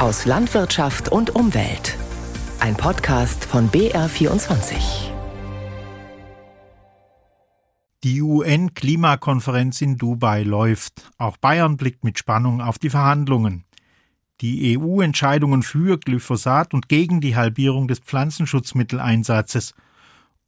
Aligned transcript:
aus 0.00 0.24
Landwirtschaft 0.24 1.10
und 1.10 1.34
Umwelt. 1.34 1.98
Ein 2.58 2.74
Podcast 2.74 3.44
von 3.44 3.70
BR24. 3.70 5.10
Die 8.02 8.22
UN-Klimakonferenz 8.22 9.82
in 9.82 9.98
Dubai 9.98 10.42
läuft. 10.42 11.10
Auch 11.18 11.36
Bayern 11.36 11.76
blickt 11.76 12.02
mit 12.02 12.18
Spannung 12.18 12.62
auf 12.62 12.78
die 12.78 12.88
Verhandlungen. 12.88 13.66
Die 14.40 14.78
EU-Entscheidungen 14.78 15.62
für 15.62 15.98
Glyphosat 15.98 16.72
und 16.72 16.88
gegen 16.88 17.20
die 17.20 17.36
Halbierung 17.36 17.86
des 17.86 17.98
Pflanzenschutzmitteleinsatzes– 17.98 19.74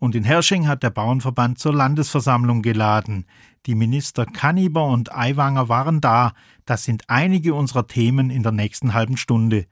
und 0.03 0.17
in 0.17 0.25
Hersching 0.25 0.67
hat 0.67 0.83
der 0.83 0.91
Bauernverband 0.91 1.61
zur 1.61 1.75
Landesversammlung 1.75 2.61
geladen. 2.61 3.25
Die 3.67 3.77
Minister 3.77 4.27
Kanniber 4.27 4.87
und 4.87 5.15
Aiwanger 5.15 5.69
waren 5.69 6.01
da. 6.01 6.33
Das 6.67 6.83
sind 6.83 7.05
einige 7.07 7.55
unserer 7.55 7.87
Themen 7.87 8.29
in 8.31 8.43
der 8.43 8.51
nächsten 8.51 8.93
halben 8.93 9.17
Stunde. 9.17 9.67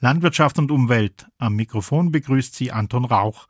Landwirtschaft 0.00 0.58
und 0.58 0.70
Umwelt. 0.70 1.26
Am 1.36 1.54
Mikrofon 1.54 2.12
begrüßt 2.12 2.54
sie 2.54 2.72
Anton 2.72 3.04
Rauch. 3.04 3.46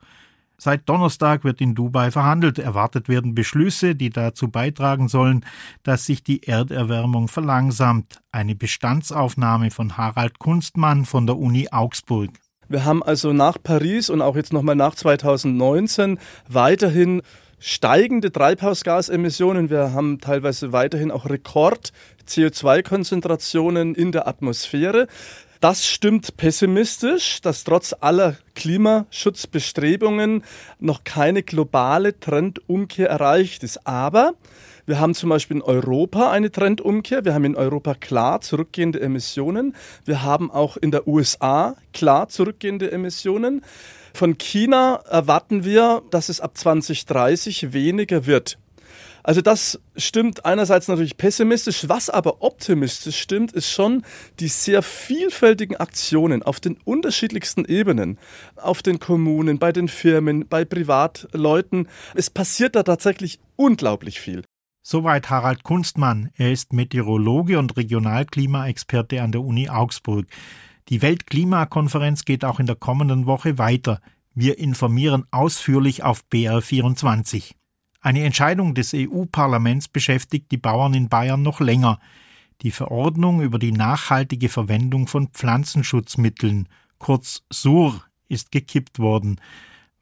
Seit 0.57 0.89
Donnerstag 0.89 1.43
wird 1.43 1.61
in 1.61 1.75
Dubai 1.75 2.11
verhandelt. 2.11 2.59
Erwartet 2.59 3.07
werden 3.07 3.35
Beschlüsse, 3.35 3.95
die 3.95 4.09
dazu 4.09 4.49
beitragen 4.49 5.07
sollen, 5.07 5.45
dass 5.83 6.05
sich 6.05 6.23
die 6.23 6.43
Erderwärmung 6.43 7.27
verlangsamt. 7.27 8.21
Eine 8.31 8.55
Bestandsaufnahme 8.55 9.71
von 9.71 9.97
Harald 9.97 10.39
Kunstmann 10.39 11.05
von 11.05 11.27
der 11.27 11.37
Uni 11.37 11.69
Augsburg. 11.71 12.31
Wir 12.67 12.83
haben 12.83 13.03
also 13.03 13.31
nach 13.31 13.57
Paris 13.61 14.09
und 14.09 14.21
auch 14.21 14.35
jetzt 14.35 14.51
nochmal 14.51 14.75
nach 14.75 14.95
2019 14.95 16.19
weiterhin 16.49 17.21
steigende 17.59 18.31
Treibhausgasemissionen. 18.31 19.69
Wir 19.69 19.93
haben 19.93 20.19
teilweise 20.19 20.71
weiterhin 20.71 21.11
auch 21.11 21.29
Rekord 21.29 21.91
CO2-Konzentrationen 22.27 23.95
in 23.95 24.11
der 24.11 24.27
Atmosphäre. 24.27 25.07
Das 25.59 25.87
stimmt 25.87 26.37
pessimistisch, 26.37 27.41
dass 27.41 27.63
trotz 27.63 27.95
aller 27.99 28.35
Klimaschutzbestrebungen 28.53 30.43
noch 30.79 31.03
keine 31.03 31.41
globale 31.41 32.19
Trendumkehr 32.19 33.09
erreicht 33.09 33.63
ist. 33.63 33.87
Aber 33.87 34.33
wir 34.85 34.99
haben 34.99 35.15
zum 35.15 35.29
Beispiel 35.29 35.57
in 35.57 35.63
Europa 35.63 36.29
eine 36.31 36.51
Trendumkehr. 36.51 37.25
Wir 37.25 37.33
haben 37.33 37.43
in 37.43 37.55
Europa 37.55 37.95
klar 37.95 38.39
zurückgehende 38.41 39.01
Emissionen. 39.01 39.75
Wir 40.05 40.21
haben 40.21 40.51
auch 40.51 40.77
in 40.77 40.91
der 40.91 41.07
USA 41.07 41.75
klar 41.91 42.29
zurückgehende 42.29 42.91
Emissionen. 42.91 43.63
Von 44.17 44.39
China 44.39 44.95
erwarten 45.07 45.63
wir, 45.63 46.01
dass 46.09 46.29
es 46.29 46.41
ab 46.41 46.57
2030 46.57 47.71
weniger 47.71 48.25
wird. 48.25 48.57
Also 49.21 49.41
das 49.41 49.79
stimmt 49.95 50.43
einerseits 50.43 50.87
natürlich 50.87 51.17
pessimistisch, 51.17 51.87
was 51.87 52.09
aber 52.09 52.41
optimistisch 52.41 53.19
stimmt, 53.19 53.51
ist 53.51 53.69
schon 53.69 54.03
die 54.39 54.47
sehr 54.47 54.81
vielfältigen 54.81 55.77
Aktionen 55.77 56.41
auf 56.41 56.59
den 56.59 56.77
unterschiedlichsten 56.83 57.63
Ebenen, 57.65 58.17
auf 58.55 58.81
den 58.81 58.97
Kommunen, 58.97 59.59
bei 59.59 59.71
den 59.71 59.87
Firmen, 59.87 60.47
bei 60.47 60.65
Privatleuten. 60.65 61.87
Es 62.15 62.31
passiert 62.31 62.75
da 62.75 62.81
tatsächlich 62.81 63.39
unglaublich 63.55 64.19
viel. 64.19 64.41
Soweit 64.81 65.29
Harald 65.29 65.61
Kunstmann. 65.61 66.31
Er 66.37 66.51
ist 66.51 66.73
Meteorologe 66.73 67.59
und 67.59 67.77
Regionalklimaexperte 67.77 69.21
an 69.21 69.31
der 69.31 69.41
Uni 69.41 69.69
Augsburg. 69.69 70.25
Die 70.89 71.01
Weltklimakonferenz 71.01 72.23
geht 72.23 72.45
auch 72.45 72.59
in 72.59 72.65
der 72.65 72.77
kommenden 72.77 73.25
Woche 73.25 73.57
weiter. 73.57 73.99
Wir 74.33 74.57
informieren 74.57 75.25
ausführlich 75.31 76.03
auf 76.03 76.23
BR24. 76.31 77.55
Eine 77.99 78.23
Entscheidung 78.23 78.73
des 78.73 78.93
EU-Parlaments 78.93 79.89
beschäftigt 79.89 80.49
die 80.51 80.57
Bauern 80.57 80.93
in 80.93 81.09
Bayern 81.09 81.41
noch 81.41 81.59
länger. 81.59 81.99
Die 82.61 82.71
Verordnung 82.71 83.41
über 83.41 83.59
die 83.59 83.73
nachhaltige 83.73 84.47
Verwendung 84.47 85.07
von 85.07 85.27
Pflanzenschutzmitteln, 85.27 86.69
kurz 86.99 87.43
SUR, 87.51 88.03
ist 88.29 88.51
gekippt 88.51 88.99
worden. 88.99 89.41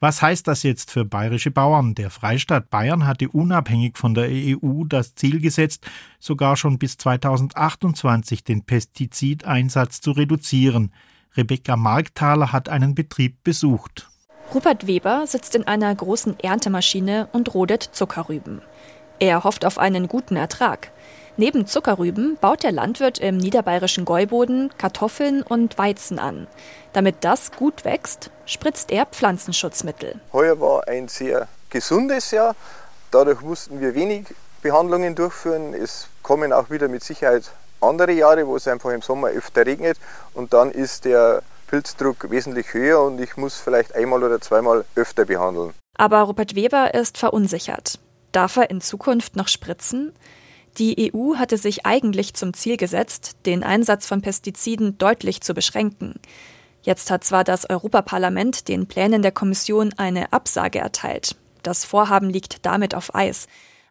Was 0.01 0.21
heißt 0.21 0.47
das 0.47 0.63
jetzt 0.63 0.91
für 0.91 1.05
bayerische 1.05 1.51
Bauern? 1.51 1.95
Der 1.95 2.09
Freistaat 2.09 2.69
Bayern 2.69 3.07
hatte 3.07 3.29
unabhängig 3.29 3.97
von 3.97 4.13
der 4.13 4.27
EU 4.29 4.83
das 4.85 5.15
Ziel 5.15 5.39
gesetzt, 5.39 5.85
sogar 6.19 6.57
schon 6.57 6.77
bis 6.77 6.97
2028 6.97 8.43
den 8.43 8.65
Pestizideinsatz 8.65 10.01
zu 10.01 10.11
reduzieren. 10.11 10.91
Rebecca 11.37 11.77
Markthaler 11.77 12.51
hat 12.51 12.67
einen 12.67 12.93
Betrieb 12.93 13.43
besucht. 13.43 14.09
Rupert 14.53 14.85
Weber 14.85 15.25
sitzt 15.27 15.55
in 15.55 15.65
einer 15.65 15.93
großen 15.95 16.39
Erntemaschine 16.39 17.29
und 17.31 17.53
rodet 17.53 17.83
Zuckerrüben. 17.83 18.61
Er 19.19 19.43
hofft 19.43 19.65
auf 19.65 19.79
einen 19.79 20.07
guten 20.07 20.35
Ertrag. 20.35 20.91
Neben 21.37 21.65
Zuckerrüben 21.65 22.37
baut 22.39 22.63
der 22.63 22.71
Landwirt 22.71 23.19
im 23.19 23.37
niederbayerischen 23.37 24.05
Gäuboden 24.05 24.69
Kartoffeln 24.77 25.41
und 25.41 25.77
Weizen 25.77 26.19
an. 26.19 26.47
Damit 26.93 27.17
das 27.21 27.51
gut 27.51 27.83
wächst, 27.83 28.31
spritzt 28.45 28.91
er 28.91 29.05
Pflanzenschutzmittel. 29.05 30.19
Heuer 30.33 30.59
war 30.59 30.87
ein 30.87 31.07
sehr 31.07 31.47
gesundes 31.69 32.31
Jahr. 32.31 32.55
Dadurch 33.11 33.41
mussten 33.41 33.79
wir 33.79 33.95
wenig 33.95 34.27
Behandlungen 34.61 35.15
durchführen. 35.15 35.73
Es 35.73 36.07
kommen 36.23 36.51
auch 36.53 36.69
wieder 36.69 36.87
mit 36.87 37.03
Sicherheit 37.03 37.51
andere 37.81 38.11
Jahre, 38.11 38.47
wo 38.47 38.55
es 38.55 38.67
einfach 38.67 38.91
im 38.91 39.01
Sommer 39.01 39.29
öfter 39.29 39.65
regnet 39.65 39.97
und 40.33 40.53
dann 40.53 40.71
ist 40.71 41.05
der 41.05 41.43
Pilzdruck 41.67 42.29
wesentlich 42.29 42.73
höher 42.73 43.01
und 43.03 43.19
ich 43.19 43.37
muss 43.37 43.59
vielleicht 43.59 43.95
einmal 43.95 44.23
oder 44.23 44.39
zweimal 44.39 44.85
öfter 44.95 45.25
behandeln. 45.25 45.73
Aber 45.97 46.21
Rupert 46.21 46.55
Weber 46.55 46.93
ist 46.93 47.17
verunsichert. 47.17 47.99
Darf 48.31 48.57
er 48.57 48.69
in 48.69 48.81
Zukunft 48.81 49.35
noch 49.35 49.47
spritzen? 49.47 50.13
Die 50.77 51.13
EU 51.13 51.35
hatte 51.35 51.57
sich 51.57 51.85
eigentlich 51.85 52.33
zum 52.33 52.53
Ziel 52.53 52.75
gesetzt, 52.75 53.37
den 53.45 53.63
Einsatz 53.63 54.05
von 54.05 54.21
Pestiziden 54.21 54.97
deutlich 54.97 55.41
zu 55.41 55.53
beschränken. 55.53 56.15
Jetzt 56.85 57.09
hat 57.09 57.23
zwar 57.23 57.43
das 57.43 57.67
Europaparlament 57.67 58.67
den 58.67 58.85
Plänen 58.85 59.23
der 59.23 59.31
Kommission 59.31 59.91
eine 59.97 60.31
Absage 60.31 60.77
erteilt. 60.77 61.35
Das 61.63 61.83
Vorhaben 61.83 62.29
liegt 62.29 62.63
damit 62.63 62.93
auf 62.93 63.15
Eis. 63.15 63.47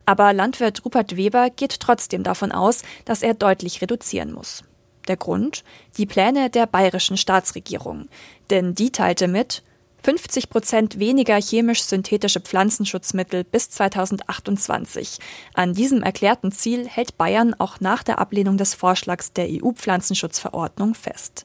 Aber 0.06 0.32
Landwirt 0.32 0.84
Rupert 0.84 1.16
Weber 1.16 1.50
geht 1.50 1.80
trotzdem 1.80 2.22
davon 2.22 2.52
aus, 2.52 2.82
dass 3.04 3.24
er 3.24 3.34
deutlich 3.34 3.82
reduzieren 3.82 4.32
muss. 4.32 4.62
Der 5.08 5.16
Grund? 5.16 5.64
Die 5.96 6.06
Pläne 6.06 6.50
der 6.50 6.66
bayerischen 6.66 7.16
Staatsregierung. 7.16 8.08
Denn 8.50 8.76
die 8.76 8.92
teilte 8.92 9.26
mit, 9.26 9.64
50 10.04 10.48
Prozent 10.48 10.98
weniger 11.00 11.40
chemisch-synthetische 11.40 12.40
Pflanzenschutzmittel 12.40 13.42
bis 13.42 13.70
2028. 13.70 15.18
An 15.54 15.72
diesem 15.72 16.04
erklärten 16.04 16.52
Ziel 16.52 16.86
hält 16.86 17.18
Bayern 17.18 17.54
auch 17.58 17.80
nach 17.80 18.04
der 18.04 18.20
Ablehnung 18.20 18.56
des 18.56 18.74
Vorschlags 18.74 19.32
der 19.32 19.48
EU-Pflanzenschutzverordnung 19.50 20.94
fest. 20.94 21.44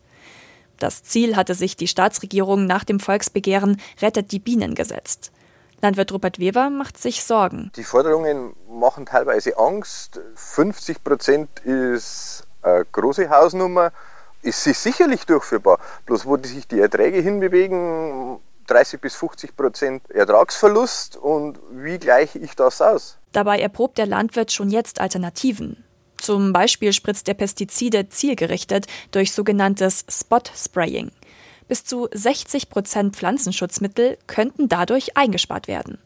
Das 0.79 1.03
Ziel 1.03 1.35
hatte 1.35 1.53
sich 1.53 1.75
die 1.75 1.87
Staatsregierung 1.87 2.65
nach 2.65 2.83
dem 2.83 2.99
Volksbegehren 2.99 3.79
Rettet 4.01 4.31
die 4.31 4.39
Bienen 4.39 4.75
gesetzt. 4.75 5.31
Landwirt 5.81 6.11
Rupert 6.11 6.39
Weber 6.39 6.69
macht 6.69 6.97
sich 6.97 7.23
Sorgen. 7.23 7.71
Die 7.75 7.83
Forderungen 7.83 8.53
machen 8.69 9.05
teilweise 9.05 9.57
Angst. 9.57 10.19
50 10.35 11.03
Prozent 11.03 11.59
ist 11.61 12.43
eine 12.61 12.85
große 12.91 13.29
Hausnummer. 13.29 13.91
Ist 14.41 14.63
sie 14.63 14.73
sicherlich 14.73 15.25
durchführbar. 15.25 15.79
Bloß 16.05 16.25
wo 16.25 16.37
sich 16.37 16.67
die 16.67 16.79
Erträge 16.79 17.19
hinbewegen, 17.19 18.39
30 18.67 19.01
bis 19.01 19.15
50 19.15 19.55
Prozent 19.55 20.09
Ertragsverlust 20.11 21.17
und 21.17 21.59
wie 21.71 21.97
gleiche 21.97 22.39
ich 22.39 22.55
das 22.55 22.81
aus? 22.81 23.17
Dabei 23.31 23.59
erprobt 23.59 23.97
der 23.97 24.05
Landwirt 24.05 24.51
schon 24.51 24.69
jetzt 24.69 25.01
Alternativen. 25.01 25.83
Zum 26.29 26.53
Beispiel 26.53 26.93
spritzt 26.93 27.27
er 27.27 27.33
Pestizide 27.33 28.07
zielgerichtet 28.07 28.85
durch 29.09 29.31
sogenanntes 29.31 30.05
Spot-Spraying. 30.07 31.09
Bis 31.67 31.85
zu 31.85 32.07
60 32.13 32.69
Prozent 32.69 33.15
Pflanzenschutzmittel 33.15 34.19
könnten 34.27 34.69
dadurch 34.69 35.17
eingespart 35.17 35.67
werden. 35.67 35.97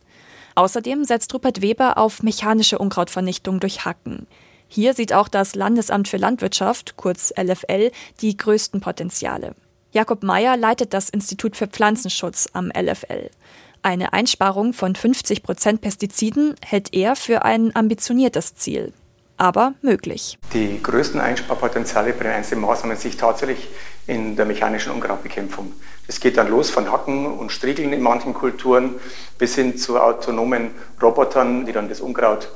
Außerdem 0.56 1.04
setzt 1.04 1.34
Rupert 1.34 1.62
Weber 1.62 1.98
auf 1.98 2.24
mechanische 2.24 2.80
Unkrautvernichtung 2.80 3.60
durch 3.60 3.84
Hacken. 3.84 4.26
Hier 4.70 4.94
sieht 4.94 5.12
auch 5.12 5.28
das 5.28 5.56
Landesamt 5.56 6.08
für 6.08 6.16
Landwirtschaft, 6.16 6.96
kurz 6.96 7.34
LFL, 7.38 7.92
die 8.22 8.38
größten 8.38 8.80
Potenziale. 8.80 9.56
Jakob 9.92 10.24
Meyer 10.24 10.56
leitet 10.56 10.94
das 10.94 11.10
Institut 11.10 11.58
für 11.58 11.68
Pflanzenschutz 11.68 12.48
am 12.54 12.72
LFL. 12.72 13.30
Eine 13.82 14.14
Einsparung 14.14 14.72
von 14.72 14.96
50 14.96 15.44
Prozent 15.44 15.82
Pestiziden 15.82 16.56
hält 16.66 16.94
er 16.94 17.18
für 17.18 17.44
ein 17.44 17.76
ambitioniertes 17.76 18.56
Ziel. 18.56 18.94
Aber 19.38 19.74
möglich. 19.82 20.38
Die 20.54 20.82
größten 20.82 21.20
Einsparpotenziale 21.20 22.14
bei 22.14 22.24
den 22.24 22.34
einzelnen 22.34 22.62
Maßnahmen 22.62 22.98
sich 22.98 23.18
tatsächlich 23.18 23.68
in 24.08 24.36
der 24.36 24.46
mechanischen 24.46 24.92
Unkrautbekämpfung. 24.92 25.74
Es 26.08 26.20
geht 26.20 26.38
dann 26.38 26.50
los 26.50 26.70
von 26.70 26.92
Hacken 26.92 27.26
und 27.26 27.52
Striegeln 27.52 27.94
in 27.94 28.02
manchen 28.02 28.34
Kulturen 28.34 28.96
bis 29.38 29.56
hin 29.56 29.78
zu 29.78 30.00
autonomen 30.00 30.72
Robotern, 31.02 31.66
die 31.66 31.72
dann 31.72 31.90
das 31.90 32.02
Unkraut 32.02 32.50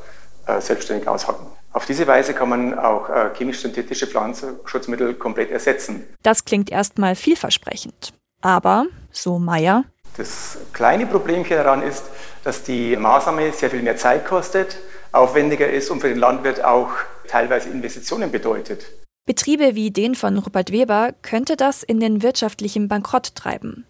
äh, 0.46 0.62
selbstständig 0.62 1.08
aushacken. 1.08 1.48
Auf 1.74 1.86
diese 1.86 2.08
Weise 2.08 2.34
kann 2.34 2.50
man 2.50 2.78
auch 2.78 3.10
äh, 3.10 3.30
chemisch-synthetische 3.36 4.08
Pflanzenschutzmittel 4.08 5.14
komplett 5.16 5.52
ersetzen. 5.52 6.06
Das 6.24 6.46
klingt 6.46 6.72
erstmal 6.72 7.16
vielversprechend. 7.16 8.14
Aber, 8.42 8.86
so 9.12 9.40
Meyer, 9.40 9.84
das 10.18 10.58
kleine 10.74 11.06
Problemchen 11.06 11.56
daran 11.56 11.84
ist, 11.84 12.04
dass 12.44 12.64
die 12.64 12.98
Maßnahme 12.98 13.52
sehr 13.52 13.70
viel 13.70 13.84
mehr 13.84 13.98
Zeit 13.98 14.26
kostet, 14.26 14.78
aufwendiger 15.12 15.70
ist 15.70 15.90
und 15.90 16.02
für 16.02 16.10
den 16.10 16.18
Landwirt 16.18 16.64
auch 16.64 16.90
teilweise 17.28 17.70
Investitionen 17.70 18.32
bedeutet. 18.32 18.86
Betriebe 19.26 19.76
wie 19.76 19.92
den 19.92 20.16
von 20.16 20.38
Rupert 20.38 20.72
Weber 20.72 21.14
könnte 21.22 21.58
das 21.58 21.84
in 21.84 22.00
den 22.00 22.24
wirtschaftlichen 22.24 22.88
Bankrott 22.88 23.36
treiben. 23.36 23.86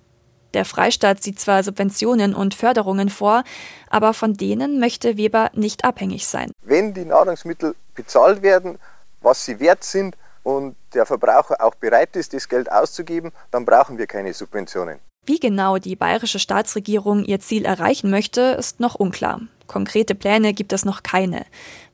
Der 0.53 0.65
Freistaat 0.65 1.21
sieht 1.21 1.39
zwar 1.39 1.61
Subventionen 1.61 2.33
und 2.33 2.55
Förderungen 2.55 3.09
vor, 3.09 3.43
aber 3.89 4.13
von 4.13 4.33
denen 4.33 4.79
möchte 4.79 5.17
Weber 5.17 5.51
nicht 5.53 5.85
abhängig 5.85 6.25
sein. 6.25 6.51
Wenn 6.63 6.93
die 6.93 7.05
Nahrungsmittel 7.05 7.75
bezahlt 7.93 8.41
werden, 8.41 8.79
was 9.21 9.45
sie 9.45 9.59
wert 9.59 9.83
sind 9.83 10.15
und 10.41 10.75
der 10.93 11.05
Verbraucher 11.05 11.61
auch 11.61 11.75
bereit 11.75 12.15
ist, 12.15 12.33
das 12.33 12.49
Geld 12.49 12.71
auszugeben, 12.71 13.31
dann 13.51 13.65
brauchen 13.65 13.97
wir 13.97 14.07
keine 14.07 14.33
Subventionen. 14.33 14.99
Wie 15.25 15.39
genau 15.39 15.77
die 15.77 15.97
bayerische 15.97 16.39
Staatsregierung 16.39 17.25
ihr 17.25 17.41
Ziel 17.41 17.65
erreichen 17.65 18.09
möchte, 18.09 18.41
ist 18.57 18.79
noch 18.79 18.95
unklar. 18.95 19.41
Konkrete 19.67 20.15
Pläne 20.15 20.53
gibt 20.53 20.73
es 20.73 20.85
noch 20.85 21.03
keine. 21.03 21.45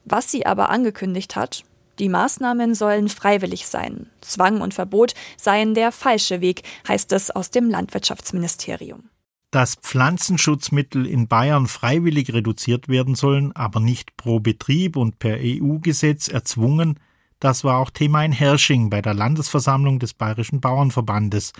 Was 0.06 0.31
sie 0.31 0.46
aber 0.46 0.70
angekündigt 0.70 1.36
hat, 1.36 1.64
die 2.00 2.10
Maßnahmen 2.10 2.74
sollen 2.74 3.08
freiwillig 3.08 3.68
sein. 3.68 4.08
Zwang 4.22 4.62
und 4.62 4.74
Verbot 4.74 5.14
seien 5.38 5.75
der 5.75 5.92
falsche 5.92 6.42
Weg, 6.42 6.64
heißt 6.88 7.12
es 7.12 7.30
aus 7.30 7.52
dem 7.52 7.70
Landwirtschaftsministerium. 7.70 9.10
Dass 9.52 9.75
Pflanzenschutzmittel 9.75 11.06
in 11.06 11.28
Bayern 11.28 11.68
freiwillig 11.68 12.34
reduziert 12.34 12.88
werden 12.88 13.14
sollen, 13.14 13.56
aber 13.56 13.80
nicht 13.80 14.18
pro 14.18 14.40
Betrieb 14.40 14.98
und 14.98 15.19
per 15.19 15.38
EU-Gesetz 15.40 16.28
erzwungen, 16.28 17.00
das 17.40 17.64
war 17.64 17.78
auch 17.78 17.92
Thema 17.92 18.24
in 18.24 18.31
Hersching 18.31 18.90
bei 18.90 19.02
der 19.02 19.14
Landesversammlung 19.14 20.00
des 20.00 20.14
Bayerischen 20.14 20.62
Bauernverbandes. 20.62 21.54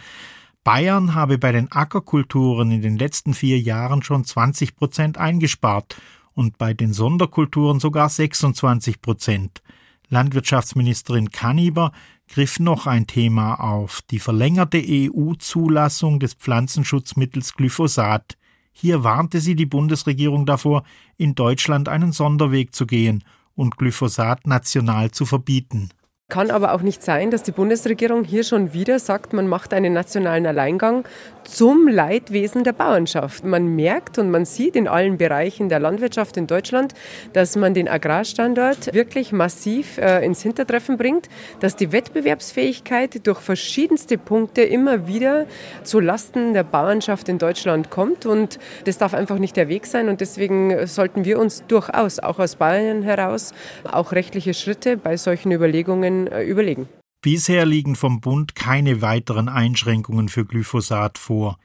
Bayern 0.64 1.14
habe 1.14 1.38
bei 1.38 1.52
den 1.52 1.72
Ackerkulturen 1.72 2.72
in 2.72 2.82
den 2.82 2.98
letzten 2.98 3.34
vier 3.34 3.60
Jahren 3.60 4.02
schon 4.02 4.24
20 4.24 4.78
Prozent 4.78 5.18
eingespart 5.18 5.98
und 6.34 6.58
bei 6.58 6.74
den 6.74 6.94
Sonderkulturen 6.94 7.82
sogar 7.82 8.08
26 8.08 9.02
Prozent. 9.02 9.62
Landwirtschaftsministerin 10.08 11.32
Kanniber 11.32 11.92
griff 12.30 12.60
noch 12.60 12.88
ein 12.88 13.08
Thema 13.08 13.56
auf, 13.56 14.02
die 14.10 14.20
verlängerte 14.20 14.82
EU-Zulassung 14.82 16.20
des 16.20 16.36
Pflanzenschutzmittels 16.36 17.56
Glyphosat. 17.56 18.38
Hier 18.72 19.04
warnte 19.04 19.42
sie 19.42 19.56
die 19.56 19.66
Bundesregierung 19.66 20.46
davor, 20.46 20.84
in 21.18 21.36
Deutschland 21.36 21.90
einen 21.90 22.14
Sonderweg 22.14 22.74
zu 22.74 22.86
gehen 22.86 23.24
und 23.56 23.78
Glyphosat 23.78 24.48
national 24.48 25.12
zu 25.12 25.26
verbieten. 25.26 25.90
Kann 26.34 26.50
aber 26.50 26.74
auch 26.74 26.82
nicht 26.82 27.04
sein, 27.04 27.30
dass 27.30 27.44
die 27.44 27.52
Bundesregierung 27.52 28.24
hier 28.24 28.44
schon 28.44 28.74
wieder 28.74 28.98
sagt, 28.98 29.34
man 29.34 29.48
macht 29.48 29.72
einen 29.72 29.94
nationalen 29.94 30.48
Alleingang 30.48 31.06
zum 31.44 31.88
Leidwesen 31.88 32.64
der 32.64 32.74
Bauernschaft. 32.74 33.44
Man 33.44 33.76
merkt 33.76 34.18
und 34.18 34.32
man 34.32 34.46
sieht 34.46 34.76
in 34.76 34.88
allen 34.88 35.18
Bereichen 35.20 35.70
der 35.70 35.80
Landwirtschaft 35.80 36.36
in 36.38 36.48
Deutschland, 36.48 36.96
dass 37.34 37.56
man 37.56 37.76
den 37.76 37.88
Agrarstandort 37.88 38.96
wirklich 38.96 39.32
massiv 39.32 40.00
äh, 40.00 40.26
ins 40.26 40.42
Hintertreffen 40.42 40.98
bringt, 40.98 41.30
dass 41.60 41.76
die 41.76 41.92
Wettbewerbsfähigkeit 41.92 43.28
durch 43.28 43.40
verschiedenste 43.40 44.18
Punkte 44.18 44.64
immer 44.64 45.06
wieder 45.06 45.46
zu 45.84 46.00
Lasten 46.00 46.56
der 46.56 46.64
Bauernschaft 46.64 47.30
in 47.30 47.38
Deutschland 47.38 47.92
kommt 47.92 48.26
und 48.26 48.58
das 48.86 48.98
darf 48.98 49.14
einfach 49.14 49.38
nicht 49.38 49.56
der 49.56 49.68
Weg 49.68 49.86
sein 49.86 50.10
und 50.10 50.20
deswegen 50.20 50.88
sollten 50.88 51.26
wir 51.26 51.38
uns 51.38 51.64
durchaus 51.68 52.18
auch 52.18 52.40
aus 52.40 52.56
Bayern 52.56 53.04
heraus 53.04 53.54
auch 53.84 54.14
rechtliche 54.14 54.56
Schritte 54.56 54.98
bei 54.98 55.16
solchen 55.16 55.52
Überlegungen 55.52 56.23
äh, 56.28 56.44
überlegen. 56.44 56.88
Bisher 57.22 57.66
liegen 57.66 57.96
vom 57.96 58.20
Bund 58.20 58.56
keine 58.56 59.02
weiteren 59.02 59.48
Einschränkungen 59.48 60.28
für 60.28 60.46
Glyphosat 60.46 61.18
vor. 61.18 61.58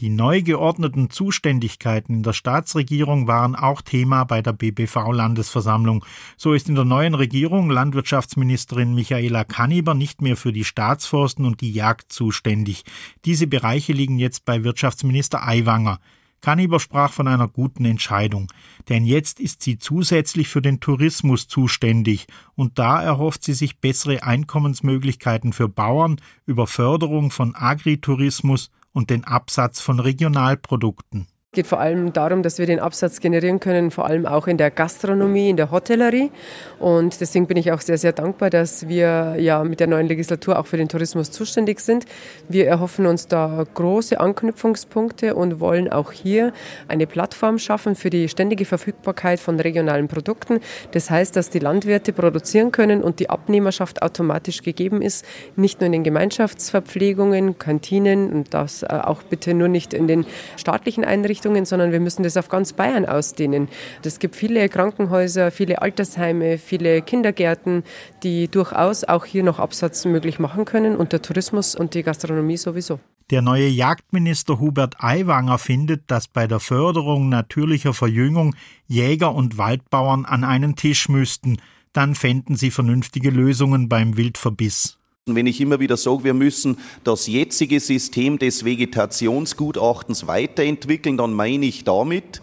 Die 0.00 0.08
neu 0.08 0.40
geordneten 0.40 1.10
Zuständigkeiten 1.10 2.14
in 2.14 2.22
der 2.22 2.32
Staatsregierung 2.32 3.26
waren 3.26 3.54
auch 3.54 3.82
Thema 3.82 4.24
bei 4.24 4.40
der 4.40 4.52
BBV-Landesversammlung. 4.52 6.06
So 6.38 6.54
ist 6.54 6.70
in 6.70 6.74
der 6.74 6.86
neuen 6.86 7.14
Regierung 7.14 7.68
Landwirtschaftsministerin 7.68 8.94
Michaela 8.94 9.44
Kanniber 9.44 9.92
nicht 9.92 10.22
mehr 10.22 10.38
für 10.38 10.54
die 10.54 10.64
Staatsforsten 10.64 11.44
und 11.44 11.60
die 11.60 11.72
Jagd 11.72 12.14
zuständig. 12.14 12.84
Diese 13.26 13.46
Bereiche 13.46 13.92
liegen 13.92 14.18
jetzt 14.18 14.46
bei 14.46 14.64
Wirtschaftsminister 14.64 15.46
Aiwanger. 15.46 16.00
Kanniber 16.40 16.80
sprach 16.80 17.12
von 17.12 17.28
einer 17.28 17.48
guten 17.48 17.84
Entscheidung, 17.84 18.50
denn 18.88 19.04
jetzt 19.04 19.40
ist 19.40 19.62
sie 19.62 19.78
zusätzlich 19.78 20.48
für 20.48 20.62
den 20.62 20.80
Tourismus 20.80 21.48
zuständig 21.48 22.26
und 22.54 22.78
da 22.78 23.02
erhofft 23.02 23.44
sie 23.44 23.54
sich 23.54 23.78
bessere 23.78 24.22
Einkommensmöglichkeiten 24.22 25.52
für 25.52 25.68
Bauern 25.68 26.20
über 26.46 26.66
Förderung 26.66 27.30
von 27.30 27.54
Agritourismus 27.54 28.70
und 28.92 29.10
den 29.10 29.24
Absatz 29.24 29.80
von 29.80 30.00
Regionalprodukten. 30.00 31.26
Geht 31.52 31.66
vor 31.66 31.80
allem 31.80 32.12
darum, 32.12 32.44
dass 32.44 32.58
wir 32.58 32.66
den 32.66 32.78
Absatz 32.78 33.18
generieren 33.18 33.58
können, 33.58 33.90
vor 33.90 34.06
allem 34.06 34.24
auch 34.24 34.46
in 34.46 34.56
der 34.56 34.70
Gastronomie, 34.70 35.50
in 35.50 35.56
der 35.56 35.72
Hotellerie. 35.72 36.30
Und 36.78 37.20
deswegen 37.20 37.48
bin 37.48 37.56
ich 37.56 37.72
auch 37.72 37.80
sehr, 37.80 37.98
sehr 37.98 38.12
dankbar, 38.12 38.50
dass 38.50 38.86
wir 38.86 39.34
ja 39.36 39.64
mit 39.64 39.80
der 39.80 39.88
neuen 39.88 40.06
Legislatur 40.06 40.60
auch 40.60 40.68
für 40.68 40.76
den 40.76 40.88
Tourismus 40.88 41.32
zuständig 41.32 41.80
sind. 41.80 42.04
Wir 42.48 42.68
erhoffen 42.68 43.04
uns 43.04 43.26
da 43.26 43.64
große 43.74 44.20
Anknüpfungspunkte 44.20 45.34
und 45.34 45.58
wollen 45.58 45.90
auch 45.90 46.12
hier 46.12 46.52
eine 46.86 47.08
Plattform 47.08 47.58
schaffen 47.58 47.96
für 47.96 48.10
die 48.10 48.28
ständige 48.28 48.64
Verfügbarkeit 48.64 49.40
von 49.40 49.58
regionalen 49.58 50.06
Produkten. 50.06 50.60
Das 50.92 51.10
heißt, 51.10 51.34
dass 51.34 51.50
die 51.50 51.58
Landwirte 51.58 52.12
produzieren 52.12 52.70
können 52.70 53.02
und 53.02 53.18
die 53.18 53.28
Abnehmerschaft 53.28 54.02
automatisch 54.02 54.62
gegeben 54.62 55.02
ist, 55.02 55.24
nicht 55.56 55.80
nur 55.80 55.86
in 55.86 55.92
den 55.94 56.04
Gemeinschaftsverpflegungen, 56.04 57.58
Kantinen 57.58 58.32
und 58.32 58.54
das 58.54 58.84
äh, 58.84 58.86
auch 58.86 59.24
bitte 59.24 59.52
nur 59.52 59.66
nicht 59.66 59.92
in 59.94 60.06
den 60.06 60.26
staatlichen 60.56 61.04
Einrichtungen, 61.04 61.39
Einrichtungen, 61.40 61.64
sondern 61.64 61.92
wir 61.92 62.00
müssen 62.00 62.22
das 62.22 62.36
auf 62.36 62.48
ganz 62.48 62.72
Bayern 62.72 63.06
ausdehnen. 63.06 63.68
Es 64.04 64.18
gibt 64.18 64.36
viele 64.36 64.68
Krankenhäuser, 64.68 65.50
viele 65.50 65.80
Altersheime, 65.80 66.58
viele 66.58 67.00
Kindergärten, 67.02 67.82
die 68.22 68.48
durchaus 68.48 69.04
auch 69.04 69.24
hier 69.24 69.42
noch 69.42 69.58
Absatz 69.58 70.04
möglich 70.04 70.38
machen 70.38 70.64
können 70.66 70.96
und 70.96 71.12
der 71.12 71.22
Tourismus 71.22 71.74
und 71.74 71.94
die 71.94 72.02
Gastronomie 72.02 72.58
sowieso. 72.58 73.00
Der 73.30 73.42
neue 73.42 73.68
Jagdminister 73.68 74.58
Hubert 74.58 74.96
Aiwanger 74.98 75.58
findet, 75.58 76.10
dass 76.10 76.28
bei 76.28 76.46
der 76.46 76.60
Förderung 76.60 77.28
natürlicher 77.28 77.94
Verjüngung 77.94 78.54
Jäger 78.86 79.34
und 79.34 79.56
Waldbauern 79.56 80.26
an 80.26 80.44
einen 80.44 80.74
Tisch 80.74 81.08
müssten. 81.08 81.58
Dann 81.92 82.14
fänden 82.14 82.56
sie 82.56 82.70
vernünftige 82.70 83.30
Lösungen 83.30 83.88
beim 83.88 84.16
Wildverbiss. 84.16 84.99
Wenn 85.26 85.46
ich 85.46 85.60
immer 85.60 85.80
wieder 85.80 85.98
sage, 85.98 86.24
wir 86.24 86.34
müssen 86.34 86.78
das 87.04 87.26
jetzige 87.26 87.78
System 87.78 88.38
des 88.38 88.64
Vegetationsgutachtens 88.64 90.26
weiterentwickeln, 90.26 91.18
dann 91.18 91.34
meine 91.34 91.66
ich 91.66 91.84
damit, 91.84 92.40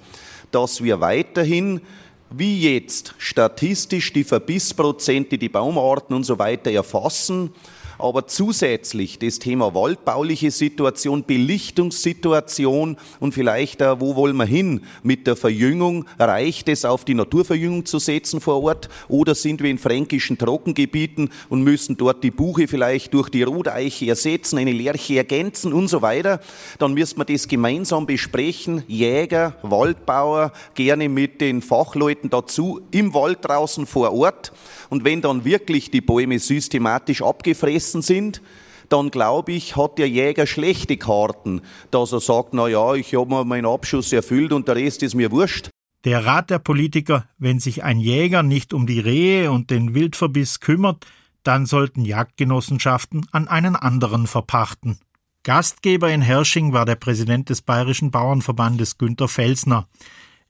dass 0.52 0.84
wir 0.84 1.02
weiterhin 1.02 1.82
wie 2.30 2.62
jetzt 2.62 3.16
statistisch 3.18 4.14
die 4.14 4.24
Verbissprozente, 4.24 5.38
die 5.38 5.50
Baumarten 5.50 6.16
und 6.16 6.24
so 6.24 6.38
weiter 6.40 6.72
erfassen 6.72 7.52
aber 8.00 8.28
zusätzlich 8.28 9.20
das 9.20 9.40
Thema 9.40 9.74
waldbauliche 9.74 10.52
Situation, 10.52 11.24
Belichtungssituation 11.24 12.98
und 13.20 13.34
vielleicht 13.34 13.82
wo 13.82 14.16
wollen 14.16 14.38
wir 14.38 14.46
hin 14.46 14.82
mit 15.04 15.28
der 15.28 15.36
Verjüngung? 15.36 16.06
Reicht 16.20 16.70
es, 16.70 16.86
auf 16.86 17.06
die 17.06 17.14
Naturverjüngung 17.14 17.86
zu 17.86 18.00
setzen 18.00 18.42
vor 18.42 18.64
Ort 18.64 18.90
oder 19.08 19.36
sind 19.36 19.62
wir 19.62 19.70
in 19.70 19.78
fränkischen 19.78 20.38
Trockengebieten 20.38 21.30
und 21.50 21.64
müssen 21.64 21.98
dort 21.98 22.24
die 22.24 22.32
Buche 22.32 22.68
vielleicht 22.68 23.14
durch 23.14 23.30
die 23.30 23.44
Roteiche 23.44 24.08
ersetzen, 24.08 24.58
eine 24.58 24.72
Lerche 24.72 25.18
ergänzen 25.18 25.74
und 25.74 25.88
so 25.88 26.02
weiter? 26.02 26.40
Dann 26.80 26.94
müssen 26.94 27.18
wir 27.18 27.26
das 27.26 27.48
gemeinsam 27.48 28.06
besprechen. 28.06 28.84
Jäger, 28.88 29.56
Waldbauer, 29.62 30.52
gerne 30.76 31.10
mit 31.10 31.42
den 31.42 31.62
Fachleuten 31.62 32.30
dazu 32.30 32.82
im 32.92 33.14
Wald 33.14 33.40
draußen 33.42 33.86
vor 33.86 34.14
Ort. 34.14 34.52
Und 34.90 35.04
wenn 35.04 35.22
dann 35.22 35.44
wirklich 35.44 35.92
die 35.92 36.02
Bäume 36.02 36.40
systematisch 36.40 37.22
abgefressen 37.22 37.87
sind, 37.92 38.42
dann 38.90 39.12
glaube 39.12 39.52
ich, 39.52 39.76
hat 39.76 39.98
der 39.98 40.10
Jäger 40.10 40.48
schlechte 40.48 40.98
Karten, 40.98 41.62
dass 41.92 42.14
er 42.14 42.20
sagt, 42.20 42.54
na 42.54 42.68
ja, 42.68 42.94
ich 42.96 43.14
habe 43.16 43.44
meinen 43.44 43.66
Abschuss 43.66 44.14
erfüllt 44.14 44.54
und 44.54 44.68
der 44.68 44.76
Rest 44.76 45.04
ist 45.04 45.16
mir 45.16 45.32
wurscht. 45.32 45.70
Der 46.06 46.26
Rat 46.26 46.50
der 46.50 46.60
Politiker, 46.60 47.28
wenn 47.38 47.60
sich 47.60 47.84
ein 47.84 48.00
Jäger 48.00 48.44
nicht 48.44 48.74
um 48.74 48.88
die 48.88 49.00
Rehe 49.00 49.52
und 49.52 49.72
den 49.72 49.94
Wildverbiss 49.94 50.60
kümmert, 50.60 51.06
dann 51.44 51.66
sollten 51.66 52.06
Jagdgenossenschaften 52.06 53.26
an 53.32 53.48
einen 53.48 53.76
anderen 53.76 54.28
verpachten. 54.28 55.00
Gastgeber 55.44 56.12
in 56.12 56.22
Hersching 56.22 56.74
war 56.74 56.86
der 56.86 56.96
Präsident 56.96 57.50
des 57.50 57.62
Bayerischen 57.62 58.12
Bauernverbandes 58.12 58.98
Günter 58.98 59.28
Felsner. 59.28 59.88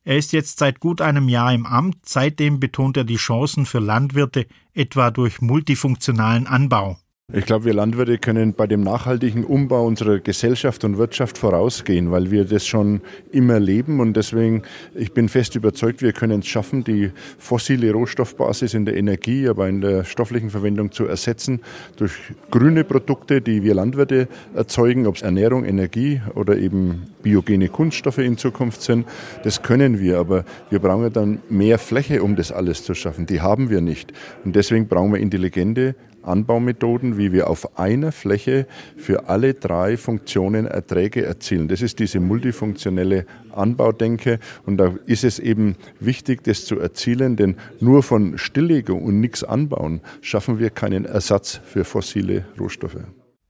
Er 0.03 0.17
ist 0.17 0.32
jetzt 0.32 0.60
seit 0.60 0.79
gut 0.79 1.01
einem 1.01 1.29
Jahr 1.29 1.53
im 1.53 1.65
Amt, 1.65 1.98
seitdem 2.06 2.60
betont 2.60 2.98
er 2.98 3.03
die 3.03 3.17
Chancen 3.17 3.65
für 3.65 3.79
Landwirte, 3.79 4.48
etwa 4.74 5.12
durch 5.12 5.41
multifunktionalen 5.41 6.48
Anbau. 6.48 6.98
Ich 7.34 7.46
glaube, 7.46 7.65
wir 7.65 7.74
Landwirte 7.74 8.19
können 8.19 8.53
bei 8.53 8.67
dem 8.67 8.84
nachhaltigen 8.84 9.43
Umbau 9.43 9.86
unserer 9.86 10.19
Gesellschaft 10.19 10.86
und 10.86 10.98
Wirtschaft 10.98 11.38
vorausgehen, 11.38 12.10
weil 12.10 12.31
wir 12.31 12.46
das 12.46 12.65
schon 12.65 13.01
immer 13.34 13.60
leben 13.60 14.00
und 14.00 14.13
deswegen, 14.13 14.62
ich 14.96 15.12
bin 15.12 15.27
fest 15.27 15.53
überzeugt, 15.57 16.01
wir 16.01 16.13
können 16.13 16.39
es 16.39 16.48
schaffen, 16.48 16.86
die 16.86 17.12
fossile 17.38 17.91
Rohstoffbasis 17.91 18.74
in 18.74 18.86
der 18.86 18.96
Energie, 18.96 19.50
aber 19.50 19.67
in 19.67 19.81
der 19.81 20.05
stofflichen 20.05 20.50
Verwendung 20.50 20.93
zu 20.93 21.03
ersetzen 21.03 21.60
durch 21.98 22.13
grüne 22.50 22.86
Produkte, 22.86 23.41
die 23.41 23.62
wir 23.62 23.74
Landwirte 23.74 24.29
erzeugen, 24.55 25.05
ob 25.05 25.17
es 25.17 25.22
Ernährung, 25.22 25.65
Energie 25.65 26.22
oder 26.34 26.55
eben 26.55 27.07
biogene 27.24 27.67
Kunststoffe 27.67 28.19
in 28.19 28.38
Zukunft 28.38 28.81
sind. 28.81 29.05
Das 29.43 29.62
können 29.63 30.00
wir, 30.00 30.19
aber 30.19 30.46
wir 30.69 30.79
brauchen 30.79 31.12
dann 31.12 31.39
mehr 31.50 31.77
Fläche, 31.77 32.24
um 32.24 32.38
das 32.38 32.53
alles 32.53 32.86
zu 32.86 32.93
schaffen. 32.93 33.25
Die 33.25 33.41
haben 33.41 33.69
wir 33.69 33.81
nicht 33.81 34.13
und 34.46 34.55
deswegen 34.55 34.88
brauchen 34.88 35.12
wir 35.12 35.19
intelligente 35.19 35.93
Anbaumethoden, 36.24 37.17
wie 37.17 37.31
wir 37.31 37.50
auf 37.50 37.79
einer 37.79 38.12
Fläche 38.12 38.67
für 38.95 39.29
alle 39.29 39.53
drei 39.53 39.97
Funktionen 39.97 40.65
Erträge 40.65 41.25
erzielen. 41.25 41.67
Das 41.67 41.81
ist 41.81 42.00
diese 42.00 42.19
multifunktionelle 42.19 43.25
Anbaudenke 43.51 44.39
und 44.65 44.77
da 44.77 44.93
ist 45.05 45.24
es 45.24 45.39
eben 45.39 45.75
wichtig, 46.00 46.43
das 46.43 46.65
zu 46.65 46.79
erzielen, 46.79 47.36
denn 47.36 47.55
nur 47.79 48.03
von 48.03 48.38
Stilllegung 48.38 49.03
und 49.03 49.19
nichts 49.19 49.43
anbauen 49.43 50.01
schaffen 50.21 50.59
wir 50.59 50.69
keinen 50.69 51.05
Ersatz 51.05 51.59
für 51.65 51.83
fossile 51.83 52.45
Rohstoffe. 52.59 52.97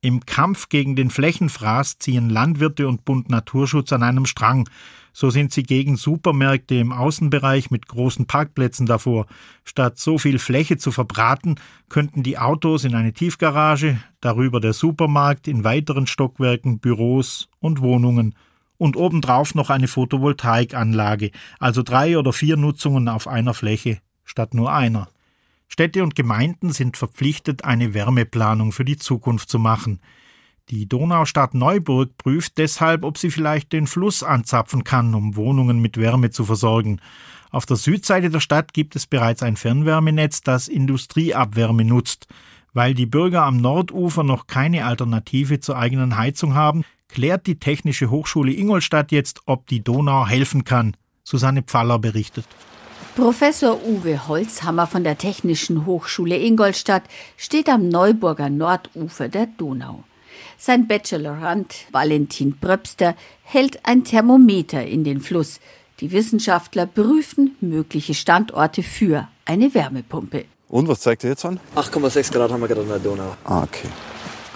Im 0.08 0.26
Kampf 0.26 0.70
gegen 0.70 0.96
den 0.96 1.10
Flächenfraß 1.10 2.00
ziehen 2.00 2.30
Landwirte 2.30 2.88
und 2.88 3.04
Bund 3.04 3.30
Naturschutz 3.30 3.92
an 3.92 4.04
einem 4.04 4.26
Strang. 4.26 4.70
So 5.12 5.30
sind 5.32 5.52
sie 5.52 5.64
gegen 5.64 5.98
Supermärkte 5.98 6.76
im 6.76 6.94
Außenbereich 6.94 7.72
mit 7.72 7.90
großen 7.90 8.26
Parkplätzen 8.26 8.86
davor. 8.86 9.26
Statt 9.66 9.98
so 9.98 10.18
viel 10.18 10.40
Fläche 10.40 10.78
zu 10.78 10.94
verbraten, 10.94 11.56
könnten 11.90 12.24
die 12.24 12.38
Autos 12.38 12.86
in 12.86 12.96
eine 12.96 13.12
Tiefgarage, 13.12 14.02
darüber 14.22 14.62
der 14.62 14.72
Supermarkt 14.72 15.46
in 15.46 15.66
weiteren 15.66 16.08
Stockwerken, 16.08 16.80
Büros 16.80 17.50
und 17.60 17.82
Wohnungen. 17.82 18.34
Und 18.78 18.96
obendrauf 18.96 19.56
noch 19.56 19.70
eine 19.70 19.90
Photovoltaikanlage, 19.90 21.32
also 21.60 21.84
drei 21.84 22.18
oder 22.18 22.32
vier 22.32 22.56
Nutzungen 22.56 23.10
auf 23.10 23.28
einer 23.28 23.54
Fläche 23.54 24.00
statt 24.24 24.54
nur 24.54 24.72
einer. 24.72 25.10
Städte 25.68 26.04
und 26.04 26.16
Gemeinden 26.16 26.72
sind 26.72 26.98
verpflichtet, 26.98 27.64
eine 27.64 27.94
Wärmeplanung 27.94 28.72
für 28.72 28.86
die 28.86 28.98
Zukunft 28.98 29.50
zu 29.50 29.60
machen. 29.60 30.00
Die 30.70 30.88
Donaustadt 30.88 31.54
Neuburg 31.54 32.18
prüft 32.18 32.58
deshalb, 32.58 33.06
ob 33.06 33.18
sie 33.18 33.32
vielleicht 33.32 33.72
den 33.72 33.88
Fluss 33.88 34.22
anzapfen 34.22 34.84
kann, 34.84 35.16
um 35.16 35.38
Wohnungen 35.38 35.80
mit 35.80 35.98
Wärme 35.98 36.30
zu 36.30 36.44
versorgen. 36.44 37.00
Auf 37.52 37.66
der 37.66 37.78
Südseite 37.78 38.30
der 38.30 38.42
Stadt 38.42 38.74
gibt 38.74 38.96
es 38.98 39.08
bereits 39.08 39.44
ein 39.44 39.56
Fernwärmenetz, 39.56 40.42
das 40.42 40.68
Industrieabwärme 40.68 41.86
nutzt. 41.86 42.28
Weil 42.74 42.94
die 42.94 43.06
Bürger 43.06 43.44
am 43.44 43.58
Nordufer 43.58 44.24
noch 44.24 44.48
keine 44.48 44.86
Alternative 44.86 45.62
zur 45.62 45.78
eigenen 45.78 46.18
Heizung 46.18 46.54
haben, 46.54 46.84
klärt 47.08 47.48
die 47.48 47.60
Technische 47.60 48.10
Hochschule 48.10 48.52
Ingolstadt 48.52 49.14
jetzt, 49.14 49.42
ob 49.46 49.68
die 49.68 49.84
Donau 49.84 50.28
helfen 50.28 50.66
kann. 50.66 50.98
Susanne 51.24 51.64
Pfaller 51.64 51.98
berichtet. 51.98 52.46
Professor 53.18 53.84
Uwe 53.84 54.28
Holzhammer 54.28 54.86
von 54.86 55.04
der 55.04 55.18
Technischen 55.18 55.88
Hochschule 55.88 56.38
Ingolstadt 56.38 57.02
steht 57.36 57.68
am 57.68 57.90
Neuburger 57.90 58.52
Nordufer 58.52 59.28
der 59.28 59.48
Donau. 59.48 60.04
Sein 60.60 60.88
Bachelorand 60.88 61.74
Valentin 61.92 62.60
Bröpster 62.60 63.16
hält 63.42 63.84
ein 63.88 64.04
Thermometer 64.04 64.86
in 64.86 65.04
den 65.04 65.20
Fluss. 65.20 65.60
Die 66.00 66.12
Wissenschaftler 66.12 66.86
prüfen 66.86 67.56
mögliche 67.60 68.14
Standorte 68.14 68.84
für 68.84 69.28
eine 69.46 69.74
Wärmepumpe. 69.74 70.46
Und 70.70 70.88
was 70.88 71.00
zeigt 71.00 71.24
er 71.24 71.32
jetzt 71.32 71.44
an? 71.44 71.60
8,6 71.76 72.32
Grad 72.32 72.52
haben 72.52 72.62
wir 72.62 72.68
gerade 72.68 72.82
in 72.84 72.90
der 72.90 73.00
Donau. 73.00 73.36
Ah, 73.46 73.64
okay 73.64 73.90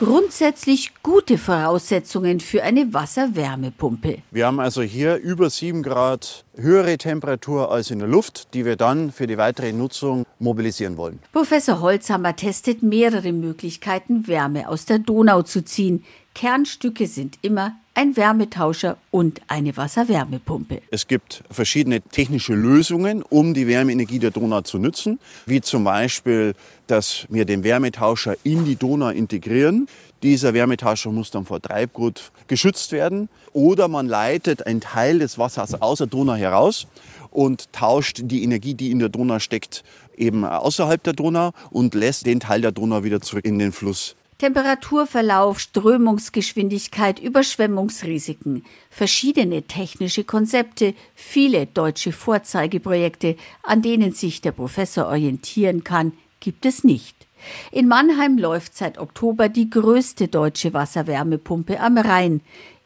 grundsätzlich 0.02 0.94
gute 1.04 1.38
Voraussetzungen 1.38 2.40
für 2.40 2.64
eine 2.64 2.92
Wasserwärmepumpe. 2.92 4.24
Wir 4.32 4.48
haben 4.48 4.60
also 4.60 4.82
hier 4.82 5.18
über 5.18 5.52
7 5.52 5.84
Grad 5.84 6.44
höhere 6.56 6.98
Temperatur 6.98 7.72
als 7.72 7.92
in 7.92 8.00
der 8.00 8.08
Luft, 8.08 8.56
die 8.56 8.66
wir 8.66 8.78
dann 8.78 9.12
für 9.12 9.28
die 9.28 9.38
weitere 9.38 9.74
Nutzung 9.74 10.26
mobilisieren 10.40 10.98
wollen. 10.98 11.20
Professor 11.32 11.82
Holzhammer 11.82 12.36
testet 12.36 12.82
mehrere 12.82 13.32
Möglichkeiten, 13.32 14.28
Wärme 14.28 14.70
aus 14.70 14.86
der 14.86 14.98
Donau 14.98 15.44
zu 15.44 15.64
ziehen. 15.64 16.04
Kernstücke 16.34 17.06
sind 17.06 17.38
immer 17.44 17.76
ein 17.94 18.16
Wärmetauscher 18.16 18.98
und 19.12 19.42
eine 19.48 19.76
Wasserwärmepumpe. 19.76 20.82
Es 20.92 21.08
gibt 21.08 21.44
verschiedene 21.52 22.02
technische 22.02 22.54
Lösungen, 22.54 23.22
um 23.22 23.54
die 23.54 23.68
Wärmeenergie 23.68 24.20
der 24.20 24.32
Donau 24.32 24.62
zu 24.62 24.80
nutzen, 24.80 25.20
wie 25.46 25.62
zum 25.62 25.84
Beispiel, 25.84 26.54
dass 26.92 27.26
wir 27.30 27.46
den 27.46 27.64
Wärmetauscher 27.64 28.36
in 28.44 28.66
die 28.66 28.76
Donau 28.76 29.10
integrieren. 29.10 29.88
Dieser 30.24 30.54
Wärmetauscher 30.54 31.10
muss 31.12 31.32
dann 31.32 31.46
vor 31.46 31.62
Treibgut 31.62 32.32
geschützt 32.48 32.92
werden 32.92 33.30
oder 33.54 33.88
man 33.88 34.08
leitet 34.08 34.68
einen 34.68 34.82
Teil 34.82 35.20
des 35.20 35.38
Wassers 35.38 35.82
aus 35.82 36.00
der 36.00 36.08
Donau 36.08 36.36
heraus 36.36 36.88
und 37.32 37.72
tauscht 37.72 38.20
die 38.24 38.44
Energie, 38.44 38.74
die 38.74 38.92
in 38.92 39.00
der 39.00 39.08
Donau 39.08 39.40
steckt, 39.40 39.84
eben 40.18 40.44
außerhalb 40.44 41.02
der 41.02 41.14
Donau 41.14 41.52
und 41.70 41.96
lässt 41.96 42.26
den 42.26 42.42
Teil 42.42 42.60
der 42.60 42.74
Donau 42.74 43.06
wieder 43.06 43.22
zurück 43.22 43.46
in 43.46 43.58
den 43.58 43.72
Fluss. 43.72 44.18
Temperaturverlauf, 44.38 45.60
Strömungsgeschwindigkeit, 45.60 47.20
Überschwemmungsrisiken, 47.20 48.66
verschiedene 48.90 49.62
technische 49.62 50.24
Konzepte, 50.24 50.94
viele 51.16 51.68
deutsche 51.68 52.12
Vorzeigeprojekte, 52.12 53.38
an 53.64 53.82
denen 53.82 54.12
sich 54.14 54.42
der 54.42 54.52
Professor 54.52 55.06
orientieren 55.06 55.84
kann, 55.84 56.14
gibt 56.42 56.66
es 56.66 56.84
nicht. 56.84 57.16
In 57.72 57.88
Mannheim 57.88 58.38
läuft 58.38 58.76
seit 58.76 58.98
Oktober 58.98 59.48
die 59.48 59.70
größte 59.70 60.28
deutsche 60.28 60.74
Wasserwärmepumpe 60.74 61.80
am 61.80 61.98
Rhein. 61.98 62.42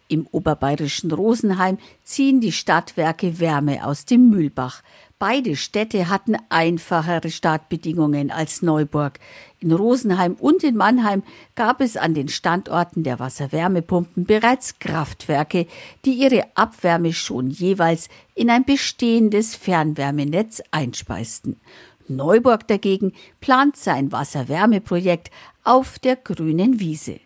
Im 0.07 0.27
oberbayerischen 0.31 1.11
Rosenheim 1.11 1.79
ziehen 2.03 2.39
die 2.39 2.51
Stadtwerke 2.51 3.39
Wärme 3.39 3.85
aus 3.85 4.05
dem 4.05 4.29
Mühlbach. 4.29 4.83
Beide 5.17 5.55
Städte 5.55 6.09
hatten 6.09 6.35
einfachere 6.49 7.31
Startbedingungen 7.31 8.29
als 8.31 8.61
Neuburg. 8.61 9.19
In 9.59 9.71
Rosenheim 9.71 10.33
und 10.33 10.63
in 10.63 10.75
Mannheim 10.75 11.23
gab 11.55 11.81
es 11.81 11.97
an 11.97 12.13
den 12.13 12.27
Standorten 12.27 13.03
der 13.03 13.17
Wasserwärmepumpen 13.17 14.25
bereits 14.25 14.77
Kraftwerke, 14.77 15.67
die 16.03 16.13
ihre 16.13 16.45
Abwärme 16.55 17.13
schon 17.13 17.49
jeweils 17.49 18.09
in 18.35 18.49
ein 18.49 18.65
bestehendes 18.65 19.55
Fernwärmenetz 19.55 20.61
einspeisten. 20.69 21.59
Neuburg 22.07 22.67
dagegen 22.67 23.13
plant 23.41 23.77
sein 23.77 24.11
Wasserwärmeprojekt 24.11 25.31
auf 25.63 25.99
der 25.99 26.15
grünen 26.15 26.79
Wiese. 26.79 27.19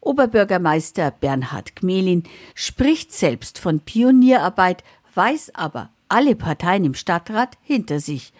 Oberbürgermeister 0.00 1.10
Bernhard 1.10 1.76
Gmelin 1.76 2.24
spricht 2.54 3.12
selbst 3.12 3.58
von 3.58 3.80
Pionierarbeit, 3.80 4.82
weiß 5.14 5.54
aber 5.54 5.90
alle 6.08 6.34
Parteien 6.34 6.84
im 6.84 6.94
Stadtrat 6.94 7.56
hinter 7.62 8.00
sich. 8.00 8.32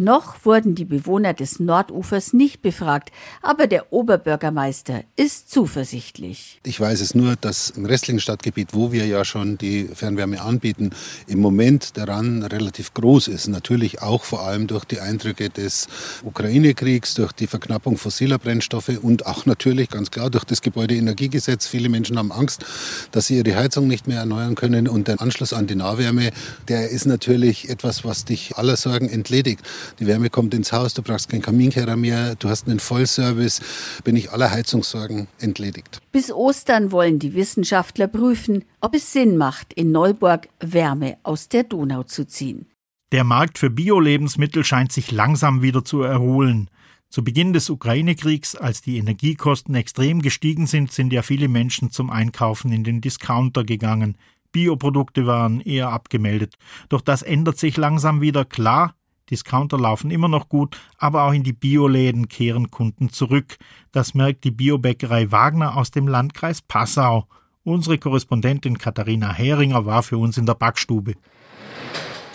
Noch 0.00 0.44
wurden 0.44 0.76
die 0.76 0.84
Bewohner 0.84 1.34
des 1.34 1.58
Nordufers 1.58 2.32
nicht 2.32 2.62
befragt, 2.62 3.10
aber 3.42 3.66
der 3.66 3.92
Oberbürgermeister 3.92 5.02
ist 5.16 5.50
zuversichtlich. 5.50 6.60
Ich 6.64 6.78
weiß 6.78 7.00
es 7.00 7.16
nur, 7.16 7.34
dass 7.34 7.70
im 7.70 7.84
restlichen 7.84 8.20
Stadtgebiet, 8.20 8.74
wo 8.74 8.92
wir 8.92 9.06
ja 9.06 9.24
schon 9.24 9.58
die 9.58 9.88
Fernwärme 9.92 10.40
anbieten, 10.40 10.90
im 11.26 11.40
Moment 11.40 11.96
daran 11.96 12.44
relativ 12.44 12.94
groß 12.94 13.26
ist. 13.26 13.48
Natürlich 13.48 14.00
auch 14.00 14.22
vor 14.22 14.42
allem 14.42 14.68
durch 14.68 14.84
die 14.84 15.00
Eindrücke 15.00 15.50
des 15.50 15.88
Ukraine-Kriegs, 16.22 17.14
durch 17.14 17.32
die 17.32 17.48
Verknappung 17.48 17.96
fossiler 17.96 18.38
Brennstoffe 18.38 19.00
und 19.02 19.26
auch 19.26 19.46
natürlich 19.46 19.90
ganz 19.90 20.12
klar 20.12 20.30
durch 20.30 20.44
das 20.44 20.62
Gebäudeenergiegesetz. 20.62 21.66
Viele 21.66 21.88
Menschen 21.88 22.18
haben 22.18 22.30
Angst, 22.30 22.64
dass 23.10 23.26
sie 23.26 23.38
ihre 23.38 23.56
Heizung 23.56 23.88
nicht 23.88 24.06
mehr 24.06 24.20
erneuern 24.20 24.54
können 24.54 24.86
und 24.86 25.08
der 25.08 25.20
Anschluss 25.20 25.52
an 25.52 25.66
die 25.66 25.74
Nahwärme, 25.74 26.30
der 26.68 26.90
ist 26.90 27.06
natürlich 27.06 27.68
etwas, 27.68 28.04
was 28.04 28.24
dich 28.24 28.56
aller 28.56 28.76
Sorgen 28.76 29.08
entledigt. 29.08 29.64
Die 29.98 30.06
Wärme 30.06 30.30
kommt 30.30 30.54
ins 30.54 30.72
Haus, 30.72 30.94
du 30.94 31.02
brauchst 31.02 31.28
keinen 31.28 31.42
Kaminkehrer 31.42 31.96
mehr, 31.96 32.34
du 32.36 32.48
hast 32.48 32.68
einen 32.68 32.80
Vollservice, 32.80 33.60
bin 34.04 34.16
ich 34.16 34.32
aller 34.32 34.50
Heizungssorgen 34.50 35.28
entledigt. 35.38 36.00
Bis 36.12 36.30
Ostern 36.32 36.92
wollen 36.92 37.18
die 37.18 37.34
Wissenschaftler 37.34 38.08
prüfen, 38.08 38.64
ob 38.80 38.94
es 38.94 39.12
Sinn 39.12 39.36
macht, 39.36 39.72
in 39.72 39.92
Neuburg 39.92 40.48
Wärme 40.60 41.18
aus 41.22 41.48
der 41.48 41.64
Donau 41.64 42.02
zu 42.02 42.26
ziehen. 42.26 42.66
Der 43.12 43.24
Markt 43.24 43.58
für 43.58 43.70
Bio-Lebensmittel 43.70 44.64
scheint 44.64 44.92
sich 44.92 45.10
langsam 45.10 45.62
wieder 45.62 45.84
zu 45.84 46.02
erholen. 46.02 46.68
Zu 47.08 47.24
Beginn 47.24 47.54
des 47.54 47.70
Ukraine-Kriegs, 47.70 48.54
als 48.54 48.82
die 48.82 48.98
Energiekosten 48.98 49.74
extrem 49.74 50.20
gestiegen 50.20 50.66
sind, 50.66 50.92
sind 50.92 51.10
ja 51.10 51.22
viele 51.22 51.48
Menschen 51.48 51.90
zum 51.90 52.10
Einkaufen 52.10 52.70
in 52.70 52.84
den 52.84 53.00
Discounter 53.00 53.64
gegangen. 53.64 54.18
Bioprodukte 54.52 55.26
waren 55.26 55.60
eher 55.60 55.88
abgemeldet. 55.88 56.56
Doch 56.90 57.00
das 57.00 57.22
ändert 57.22 57.58
sich 57.58 57.78
langsam 57.78 58.20
wieder. 58.20 58.44
Klar, 58.44 58.94
Discounter 59.30 59.78
laufen 59.78 60.10
immer 60.10 60.28
noch 60.28 60.48
gut, 60.48 60.80
aber 60.98 61.24
auch 61.24 61.32
in 61.32 61.42
die 61.42 61.52
Bioläden 61.52 62.28
kehren 62.28 62.70
Kunden 62.70 63.10
zurück. 63.10 63.56
Das 63.92 64.14
merkt 64.14 64.44
die 64.44 64.50
Biobäckerei 64.50 65.30
Wagner 65.30 65.76
aus 65.76 65.90
dem 65.90 66.08
Landkreis 66.08 66.62
Passau. 66.62 67.26
Unsere 67.64 67.98
Korrespondentin 67.98 68.78
Katharina 68.78 69.32
Heringer 69.32 69.84
war 69.84 70.02
für 70.02 70.18
uns 70.18 70.38
in 70.38 70.46
der 70.46 70.54
Backstube. 70.54 71.14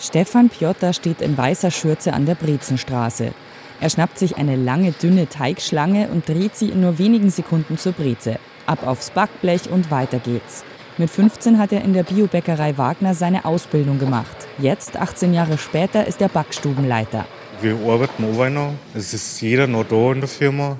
Stefan 0.00 0.48
Piotta 0.50 0.92
steht 0.92 1.20
in 1.20 1.36
weißer 1.36 1.70
Schürze 1.70 2.12
an 2.12 2.26
der 2.26 2.34
Brezenstraße. 2.34 3.32
Er 3.80 3.90
schnappt 3.90 4.18
sich 4.18 4.36
eine 4.36 4.56
lange, 4.56 4.92
dünne 4.92 5.28
Teigschlange 5.28 6.08
und 6.08 6.28
dreht 6.28 6.56
sie 6.56 6.68
in 6.68 6.80
nur 6.80 6.98
wenigen 6.98 7.30
Sekunden 7.30 7.78
zur 7.78 7.92
Breze. 7.92 8.38
Ab 8.66 8.86
aufs 8.86 9.10
Backblech 9.10 9.70
und 9.70 9.90
weiter 9.90 10.18
geht's. 10.18 10.64
Mit 10.96 11.10
15 11.10 11.58
hat 11.58 11.72
er 11.72 11.82
in 11.82 11.92
der 11.92 12.04
Biobäckerei 12.04 12.78
Wagner 12.78 13.14
seine 13.14 13.44
Ausbildung 13.44 13.98
gemacht. 13.98 14.36
Jetzt, 14.58 14.96
18 14.96 15.34
Jahre 15.34 15.58
später, 15.58 16.06
ist 16.06 16.20
er 16.20 16.28
Backstubenleiter. 16.28 17.26
Wir 17.60 17.74
arbeiten 17.74 18.24
alle 18.24 18.50
noch. 18.50 18.74
Es 18.94 19.12
ist 19.12 19.40
jeder 19.40 19.66
noch 19.66 19.84
da 19.84 20.12
in 20.12 20.20
der 20.20 20.28
Firma. 20.28 20.76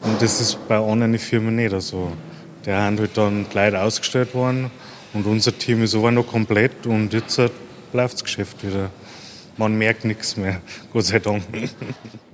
Und 0.00 0.22
das 0.22 0.40
ist 0.40 0.66
bei 0.66 0.78
anderen 0.78 1.18
Firmen 1.18 1.56
nicht 1.56 1.78
so. 1.82 2.10
Der 2.64 2.80
haben 2.80 2.98
halt 2.98 3.18
dann 3.18 3.44
Leute 3.52 3.82
ausgestellt 3.82 4.34
worden 4.34 4.70
und 5.12 5.26
unser 5.26 5.56
Team 5.56 5.82
ist 5.82 5.94
aber 5.94 6.10
noch 6.10 6.26
komplett 6.26 6.86
und 6.86 7.12
jetzt 7.12 7.38
läuft 7.92 8.14
das 8.14 8.24
Geschäft 8.24 8.64
wieder. 8.66 8.90
man 9.56 9.76
merkt 9.76 10.04
nichts 10.04 10.36
mehr, 10.36 10.60
Gott 10.92 11.04
sei 11.04 11.18
Dank. 11.18 11.42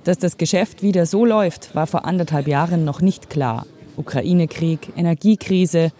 Dass 0.03 0.17
das 0.17 0.37
Geschäft 0.37 0.81
wieder 0.81 1.05
so 1.05 1.25
läuft, 1.25 1.75
war 1.75 1.87
vor 1.87 2.05
anderthalb 2.05 2.47
Jahren 2.47 2.85
noch 2.85 3.01
nicht 3.01 3.29
klar. 3.29 3.65
Ukraine-Krieg, 3.97 4.93
Energiekrise. 4.95 5.91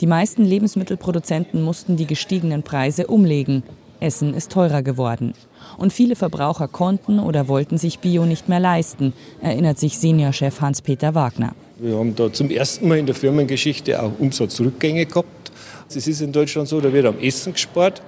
Die 0.00 0.06
meisten 0.06 0.46
Lebensmittelproduzenten 0.46 1.62
mussten 1.62 1.96
die 1.96 2.06
gestiegenen 2.06 2.62
Preise 2.62 3.06
umlegen. 3.06 3.62
Essen 4.00 4.32
ist 4.32 4.50
teurer 4.50 4.82
geworden. 4.82 5.34
Und 5.76 5.92
viele 5.92 6.16
Verbraucher 6.16 6.68
konnten 6.68 7.18
oder 7.20 7.48
wollten 7.48 7.76
sich 7.76 7.98
Bio 7.98 8.24
nicht 8.24 8.48
mehr 8.48 8.60
leisten, 8.60 9.12
erinnert 9.42 9.78
sich 9.78 9.98
Seniorchef 9.98 10.62
Hans-Peter 10.62 11.14
Wagner. 11.14 11.52
Wir 11.78 11.98
haben 11.98 12.16
da 12.16 12.32
zum 12.32 12.50
ersten 12.50 12.88
Mal 12.88 12.98
in 12.98 13.04
der 13.04 13.14
Firmengeschichte 13.14 14.02
auch 14.02 14.12
Umsatzrückgänge 14.18 15.04
gehabt. 15.04 15.52
Es 15.86 16.06
ist 16.06 16.22
in 16.22 16.32
Deutschland 16.32 16.66
so, 16.68 16.80
da 16.80 16.90
wird 16.90 17.04
am 17.04 17.18
Essen 17.18 17.52
gespart 17.52 18.00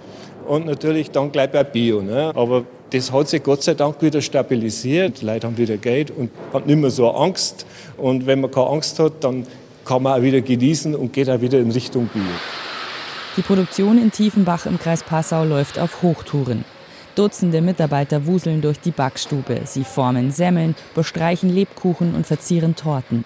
und 0.49 0.65
natürlich 0.65 1.11
dann 1.11 1.31
gleich 1.31 1.51
bei 1.51 1.63
Bio. 1.63 2.01
Ne? 2.01 2.33
Aber 2.35 2.65
das 2.89 3.13
hat 3.13 3.29
sich 3.29 3.43
Gott 3.43 3.63
sei 3.63 3.75
Dank 3.75 4.01
wieder 4.01 4.23
stabilisiert. 4.23 5.21
Die 5.21 5.27
Leute 5.27 5.47
haben 5.47 5.59
wieder 5.59 5.77
Geld 5.77 6.11
und 6.11 6.31
haben 6.55 6.67
nicht 6.67 6.79
mehr 6.79 6.91
so 6.91 7.11
Angst. 7.11 7.67
Und 7.99 8.27
wenn 8.27 8.41
man 8.41 8.51
keine 8.51 8.69
Angst 8.69 8.99
hat, 8.99 9.13
dann 9.21 9.47
kann 9.85 10.03
man 10.03 10.19
auch 10.19 10.23
wieder 10.23 10.41
genießen 10.41 10.95
und 10.95 11.12
geht 11.12 11.29
auch 11.29 11.41
wieder 11.41 11.59
in 11.59 11.71
Richtung 11.71 12.09
Bio. 12.09 12.23
Die 13.37 13.43
Produktion 13.43 13.97
in 13.97 14.11
Tiefenbach 14.11 14.67
im 14.67 14.79
Kreis 14.79 15.03
Passau 15.03 15.45
läuft 15.45 15.79
auf 15.79 16.03
Hochtouren. 16.03 16.65
Dutzende 17.15 17.61
Mitarbeiter 17.61 18.27
wuseln 18.27 18.62
durch 18.62 18.81
die 18.81 18.91
Backstube. 18.91 19.61
Sie 19.65 19.85
formen 19.85 20.31
Semmeln, 20.31 20.75
bestreichen 20.95 21.51
Lebkuchen 21.51 22.15
und 22.15 22.27
verzieren 22.27 22.77
Torten. 22.77 23.25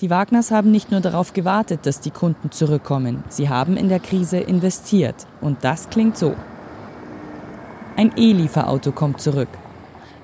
Die 0.00 0.10
Wagners 0.10 0.50
haben 0.50 0.72
nicht 0.72 0.90
nur 0.90 1.00
darauf 1.00 1.32
gewartet, 1.32 1.86
dass 1.86 2.00
die 2.00 2.10
Kunden 2.10 2.50
zurückkommen, 2.50 3.22
sie 3.28 3.48
haben 3.48 3.76
in 3.76 3.88
der 3.88 4.00
Krise 4.00 4.38
investiert. 4.38 5.14
Und 5.40 5.62
das 5.62 5.90
klingt 5.90 6.18
so. 6.18 6.34
Ein 7.96 8.10
E-Lieferauto 8.16 8.90
kommt 8.90 9.20
zurück. 9.20 9.48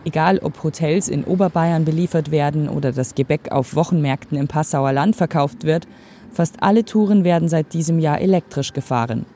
Egal 0.05 0.38
ob 0.38 0.62
Hotels 0.62 1.09
in 1.09 1.25
Oberbayern 1.25 1.85
beliefert 1.85 2.31
werden 2.31 2.69
oder 2.69 2.93
das 2.93 3.14
Gebäck 3.14 3.50
auf 3.50 3.75
Wochenmärkten 3.75 4.38
im 4.38 4.49
Passauer 4.49 4.93
Land 4.93 5.17
verkauft 5.17 5.64
wird, 5.64 5.87
fast 6.33 6.62
alle 6.62 6.85
Touren 6.85 7.25
werden 7.25 7.49
seit 7.49 7.73
diesem 7.73 7.99
Jahr 7.99 8.21
elektrisch 8.21 8.73
gefahren. 8.73 9.26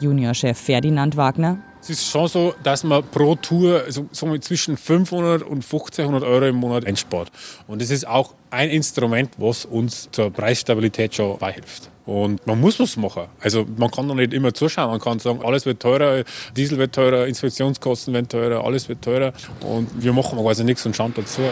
Juniorchef 0.00 0.58
Ferdinand 0.58 1.16
Wagner. 1.16 1.58
Es 1.80 1.90
ist 1.90 2.06
schon 2.06 2.28
so, 2.28 2.54
dass 2.62 2.84
man 2.84 3.02
pro 3.02 3.34
Tour 3.34 3.84
so, 3.88 4.06
so 4.12 4.38
zwischen 4.38 4.76
500 4.76 5.42
und 5.42 5.64
1500 5.64 6.22
Euro 6.22 6.46
im 6.46 6.56
Monat 6.56 6.86
einspart. 6.86 7.30
Und 7.66 7.82
das 7.82 7.90
ist 7.90 8.06
auch 8.06 8.34
ein 8.50 8.70
Instrument, 8.70 9.30
was 9.38 9.64
uns 9.64 10.08
zur 10.12 10.30
Preisstabilität 10.30 11.14
schon 11.14 11.38
beihilft. 11.38 11.91
Und 12.04 12.44
man 12.46 12.60
muss 12.60 12.80
was 12.80 12.96
machen. 12.96 13.24
Also 13.40 13.64
man 13.76 13.90
kann 13.90 14.08
doch 14.08 14.14
nicht 14.14 14.32
immer 14.32 14.52
zuschauen. 14.52 14.90
Man 14.90 15.00
kann 15.00 15.18
sagen, 15.20 15.40
alles 15.44 15.66
wird 15.66 15.80
teurer, 15.80 16.24
Diesel 16.56 16.78
wird 16.78 16.94
teurer, 16.94 17.26
Inspektionskosten 17.26 18.12
werden 18.12 18.28
teurer, 18.28 18.64
alles 18.64 18.88
wird 18.88 19.02
teurer. 19.02 19.32
Und 19.60 19.88
wir 20.02 20.12
machen 20.12 20.38
quasi 20.38 20.64
nichts 20.64 20.84
und 20.84 20.96
schauen 20.96 21.12
dazu. 21.14 21.42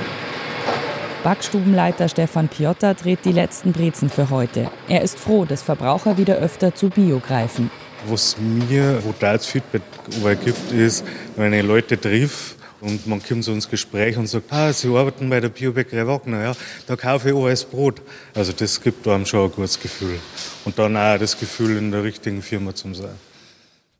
Backstubenleiter 1.22 2.08
Stefan 2.08 2.48
Piotta 2.48 2.94
dreht 2.94 3.24
die 3.24 3.32
letzten 3.32 3.72
Brezen 3.72 4.08
für 4.08 4.30
heute. 4.30 4.70
Er 4.88 5.02
ist 5.02 5.18
froh, 5.18 5.44
dass 5.44 5.62
Verbraucher 5.62 6.16
wieder 6.16 6.36
öfter 6.36 6.74
zu 6.74 6.88
Bio 6.88 7.20
greifen. 7.20 7.70
Was 8.08 8.36
mir 8.38 9.00
brutales 9.04 9.44
Feedback 9.44 9.82
gibt, 10.42 10.72
ist, 10.72 11.04
wenn 11.36 11.52
ich 11.52 11.62
Leute 11.62 12.00
triff 12.00 12.56
und 12.80 13.06
man 13.06 13.22
kommt 13.22 13.44
so 13.44 13.52
ins 13.52 13.68
Gespräch 13.68 14.16
und 14.16 14.26
sagt, 14.26 14.52
ah, 14.52 14.72
Sie 14.72 14.88
arbeiten 14.88 15.28
bei 15.28 15.40
der 15.40 15.48
Biobäckerei 15.48 16.06
Wagner, 16.06 16.42
ja, 16.42 16.52
da 16.86 16.96
kaufe 16.96 17.30
ich 17.30 17.34
alles 17.34 17.64
Brot. 17.64 18.00
Also 18.34 18.52
das 18.52 18.80
gibt 18.80 19.06
einem 19.06 19.26
schon 19.26 19.44
ein 19.44 19.52
gutes 19.52 19.80
Gefühl. 19.80 20.18
Und 20.64 20.78
dann 20.78 20.96
auch 20.96 21.18
das 21.18 21.38
Gefühl, 21.38 21.76
in 21.76 21.90
der 21.90 22.02
richtigen 22.02 22.42
Firma 22.42 22.74
zu 22.74 22.92
sein. 22.94 23.14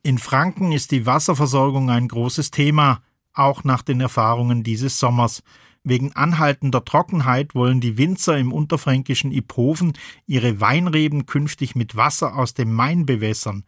In 0.03 0.19
Franken 0.19 0.73
ist 0.73 0.93
die 0.93 1.05
Wasserversorgung 1.05 1.91
ein 1.91 2.09
großes 2.09 2.51
Thema, 2.51 3.03
auch 3.35 3.65
nach 3.65 3.83
den 3.83 4.01
Erfahrungen 4.01 4.63
dieses 4.63 4.99
Sommers. 4.99 5.43
Wegen 5.83 6.13
anhaltender 6.15 6.85
Trockenheit 6.85 7.55
wollen 7.55 7.81
die 7.81 7.97
Winzer 7.97 8.37
im 8.39 8.53
unterfränkischen 8.53 9.33
Iphofen 9.33 9.95
ihre 10.27 10.61
Weinreben 10.61 11.27
künftig 11.27 11.75
mit 11.75 11.97
Wasser 11.97 12.37
aus 12.37 12.55
dem 12.55 12.73
Main 12.73 13.07
bewässern. 13.07 13.65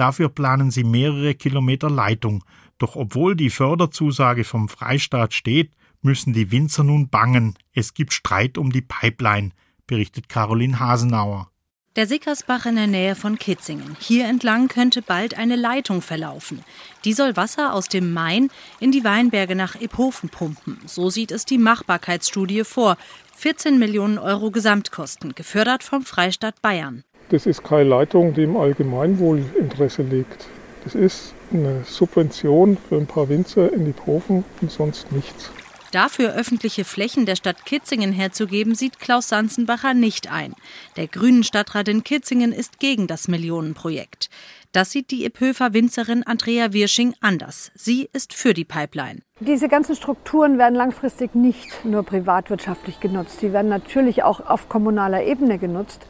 Dafür 0.00 0.30
planen 0.30 0.70
sie 0.70 0.82
mehrere 0.82 1.34
Kilometer 1.34 1.90
Leitung. 1.90 2.42
Doch 2.78 2.96
obwohl 2.96 3.36
die 3.36 3.50
Förderzusage 3.50 4.44
vom 4.44 4.70
Freistaat 4.70 5.34
steht, 5.34 5.72
müssen 6.00 6.32
die 6.32 6.50
Winzer 6.50 6.84
nun 6.84 7.10
bangen. 7.10 7.52
Es 7.74 7.92
gibt 7.92 8.14
Streit 8.14 8.56
um 8.56 8.72
die 8.72 8.80
Pipeline, 8.80 9.50
berichtet 9.86 10.30
Caroline 10.30 10.80
Hasenauer. 10.80 11.50
Der 11.96 12.06
Sickersbach 12.06 12.64
in 12.64 12.76
der 12.76 12.86
Nähe 12.86 13.14
von 13.14 13.38
Kitzingen. 13.38 13.94
Hier 14.00 14.26
entlang 14.26 14.68
könnte 14.68 15.02
bald 15.02 15.36
eine 15.36 15.56
Leitung 15.56 16.00
verlaufen. 16.00 16.64
Die 17.04 17.12
soll 17.12 17.36
Wasser 17.36 17.74
aus 17.74 17.88
dem 17.88 18.14
Main 18.14 18.48
in 18.78 18.92
die 18.92 19.04
Weinberge 19.04 19.54
nach 19.54 19.78
Iphofen 19.78 20.30
pumpen. 20.30 20.78
So 20.86 21.10
sieht 21.10 21.30
es 21.30 21.44
die 21.44 21.58
Machbarkeitsstudie 21.58 22.64
vor. 22.64 22.96
14 23.36 23.78
Millionen 23.78 24.16
Euro 24.16 24.50
Gesamtkosten, 24.50 25.34
gefördert 25.34 25.82
vom 25.82 26.06
Freistaat 26.06 26.62
Bayern. 26.62 27.04
Das 27.30 27.46
ist 27.46 27.62
keine 27.62 27.88
Leitung, 27.88 28.34
die 28.34 28.42
im 28.42 28.56
Allgemeinwohlinteresse 28.56 30.02
liegt. 30.02 30.46
Das 30.84 30.94
ist 30.94 31.32
eine 31.52 31.84
Subvention 31.84 32.76
für 32.88 32.96
ein 32.96 33.06
paar 33.06 33.28
Winzer 33.28 33.72
in 33.72 33.84
die 33.84 33.92
Profen 33.92 34.44
und 34.60 34.70
sonst 34.70 35.12
nichts. 35.12 35.50
Dafür 35.92 36.34
öffentliche 36.34 36.84
Flächen 36.84 37.26
der 37.26 37.34
Stadt 37.34 37.64
Kitzingen 37.64 38.12
herzugeben, 38.12 38.76
sieht 38.76 39.00
Klaus 39.00 39.28
Sanzenbacher 39.28 39.92
nicht 39.92 40.30
ein. 40.30 40.54
Der 40.96 41.08
grünen 41.08 41.42
Stadtrat 41.42 41.88
in 41.88 42.04
Kitzingen 42.04 42.52
ist 42.52 42.78
gegen 42.78 43.08
das 43.08 43.26
Millionenprojekt. 43.26 44.30
Das 44.70 44.92
sieht 44.92 45.10
die 45.10 45.24
Ipöfer 45.24 45.72
Winzerin 45.72 46.22
Andrea 46.24 46.72
Wirsching 46.72 47.14
anders. 47.20 47.72
Sie 47.74 48.08
ist 48.12 48.34
für 48.34 48.54
die 48.54 48.64
Pipeline. 48.64 49.20
Diese 49.40 49.68
ganzen 49.68 49.96
Strukturen 49.96 50.58
werden 50.58 50.76
langfristig 50.76 51.34
nicht 51.34 51.84
nur 51.84 52.04
privatwirtschaftlich 52.04 53.00
genutzt. 53.00 53.40
Sie 53.40 53.52
werden 53.52 53.68
natürlich 53.68 54.22
auch 54.22 54.40
auf 54.48 54.68
kommunaler 54.68 55.24
Ebene 55.24 55.58
genutzt. 55.58 56.06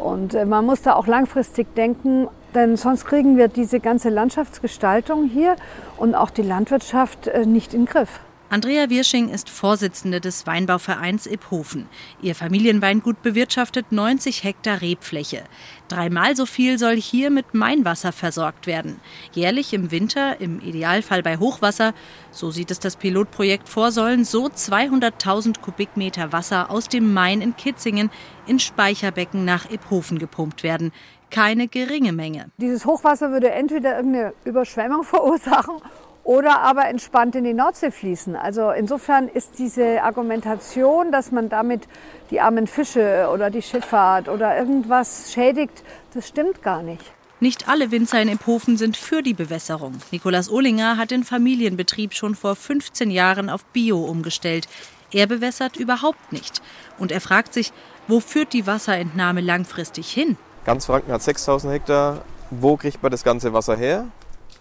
Und 0.00 0.34
äh, 0.34 0.46
man 0.46 0.64
muss 0.64 0.82
da 0.82 0.94
auch 0.94 1.06
langfristig 1.06 1.74
denken, 1.74 2.28
denn 2.54 2.76
sonst 2.76 3.04
kriegen 3.04 3.36
wir 3.36 3.48
diese 3.48 3.80
ganze 3.80 4.08
Landschaftsgestaltung 4.08 5.28
hier 5.28 5.56
und 5.98 6.14
auch 6.14 6.30
die 6.30 6.42
Landwirtschaft 6.42 7.28
äh, 7.28 7.44
nicht 7.44 7.74
in 7.74 7.84
den 7.84 7.86
Griff. 7.86 8.20
Andrea 8.52 8.90
Wirsching 8.90 9.28
ist 9.28 9.48
Vorsitzende 9.48 10.20
des 10.20 10.44
Weinbauvereins 10.44 11.28
Iphofen. 11.28 11.86
Ihr 12.20 12.34
Familienweingut 12.34 13.22
bewirtschaftet 13.22 13.92
90 13.92 14.42
Hektar 14.42 14.82
Rebfläche. 14.82 15.44
Dreimal 15.86 16.34
so 16.34 16.46
viel 16.46 16.76
soll 16.76 16.96
hier 16.96 17.30
mit 17.30 17.54
Mainwasser 17.54 18.10
versorgt 18.10 18.66
werden. 18.66 19.00
Jährlich 19.32 19.72
im 19.72 19.92
Winter, 19.92 20.40
im 20.40 20.60
Idealfall 20.60 21.22
bei 21.22 21.36
Hochwasser, 21.36 21.94
so 22.32 22.50
sieht 22.50 22.72
es 22.72 22.80
das 22.80 22.96
Pilotprojekt 22.96 23.68
vor, 23.68 23.92
sollen 23.92 24.24
so 24.24 24.46
200.000 24.46 25.60
Kubikmeter 25.60 26.32
Wasser 26.32 26.72
aus 26.72 26.88
dem 26.88 27.14
Main 27.14 27.42
in 27.42 27.54
Kitzingen 27.56 28.10
in 28.48 28.58
Speicherbecken 28.58 29.44
nach 29.44 29.70
Iphofen 29.70 30.18
gepumpt 30.18 30.64
werden. 30.64 30.90
Keine 31.30 31.68
geringe 31.68 32.12
Menge. 32.12 32.50
Dieses 32.56 32.84
Hochwasser 32.84 33.30
würde 33.30 33.52
entweder 33.52 33.96
irgendeine 33.96 34.34
Überschwemmung 34.44 35.04
verursachen 35.04 35.80
oder 36.24 36.60
aber 36.60 36.86
entspannt 36.86 37.34
in 37.34 37.44
die 37.44 37.54
Nordsee 37.54 37.90
fließen. 37.90 38.36
Also 38.36 38.70
insofern 38.70 39.28
ist 39.28 39.58
diese 39.58 40.02
Argumentation, 40.02 41.12
dass 41.12 41.32
man 41.32 41.48
damit 41.48 41.88
die 42.30 42.40
armen 42.40 42.66
Fische 42.66 43.28
oder 43.32 43.50
die 43.50 43.62
Schifffahrt 43.62 44.28
oder 44.28 44.56
irgendwas 44.56 45.32
schädigt, 45.32 45.82
das 46.14 46.28
stimmt 46.28 46.62
gar 46.62 46.82
nicht. 46.82 47.04
Nicht 47.42 47.68
alle 47.68 47.90
Winzer 47.90 48.20
in 48.20 48.28
Iphofen 48.28 48.76
sind 48.76 48.98
für 48.98 49.22
die 49.22 49.32
Bewässerung. 49.32 49.94
Nikolaus 50.10 50.50
Ohlinger 50.50 50.98
hat 50.98 51.10
den 51.10 51.24
Familienbetrieb 51.24 52.12
schon 52.12 52.34
vor 52.34 52.54
15 52.54 53.10
Jahren 53.10 53.48
auf 53.48 53.64
Bio 53.64 53.98
umgestellt. 54.04 54.68
Er 55.10 55.26
bewässert 55.26 55.76
überhaupt 55.76 56.32
nicht. 56.32 56.60
Und 56.98 57.10
er 57.10 57.20
fragt 57.22 57.54
sich, 57.54 57.72
wo 58.08 58.20
führt 58.20 58.52
die 58.52 58.66
Wasserentnahme 58.66 59.40
langfristig 59.40 60.12
hin? 60.12 60.36
Ganz 60.66 60.84
Franken 60.84 61.12
hat 61.12 61.22
6000 61.22 61.72
Hektar. 61.72 62.24
Wo 62.50 62.76
kriegt 62.76 63.02
man 63.02 63.10
das 63.10 63.24
ganze 63.24 63.54
Wasser 63.54 63.76
her? 63.76 64.08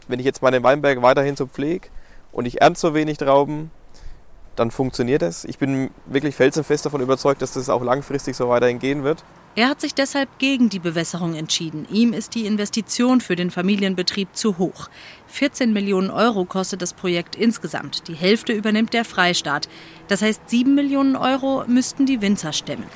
Wenn 0.10 0.20
ich 0.20 0.26
jetzt 0.26 0.42
meine 0.42 0.62
Weinberge 0.64 1.02
weiterhin 1.02 1.38
so 1.38 1.46
pflege 1.46 1.88
und 2.32 2.46
ich 2.46 2.62
ernte 2.62 2.80
so 2.80 2.94
wenig 2.94 3.18
Trauben, 3.18 3.72
dann 4.56 4.72
funktioniert 4.72 5.22
das. 5.22 5.46
Ich 5.46 5.58
bin 5.58 5.92
wirklich 6.06 6.36
felsenfest 6.36 6.86
davon 6.86 7.00
überzeugt, 7.00 7.42
dass 7.42 7.54
das 7.54 7.70
auch 7.70 7.82
langfristig 7.82 8.36
so 8.36 8.50
weiterhin 8.50 8.80
gehen 8.80 9.04
wird. 9.04 9.24
Er 9.56 9.70
hat 9.70 9.82
sich 9.82 9.96
deshalb 9.96 10.38
gegen 10.38 10.70
die 10.70 10.80
Bewässerung 10.80 11.36
entschieden. 11.36 11.88
Ihm 11.92 12.14
ist 12.14 12.36
die 12.36 12.46
Investition 12.46 13.22
für 13.22 13.36
den 13.36 13.52
Familienbetrieb 13.52 14.30
zu 14.34 14.58
hoch. 14.58 14.90
14 15.28 15.72
Millionen 15.72 16.10
Euro 16.10 16.46
kostet 16.46 16.82
das 16.82 16.94
Projekt 16.94 17.36
insgesamt. 17.36 18.08
Die 18.08 18.16
Hälfte 18.16 18.52
übernimmt 18.54 18.94
der 18.94 19.06
Freistaat. 19.06 19.70
Das 20.08 20.22
heißt, 20.22 20.50
7 20.50 20.76
Millionen 20.76 21.16
Euro 21.16 21.64
müssten 21.68 22.06
die 22.06 22.22
Winzer 22.22 22.52
stemmen. 22.52 22.88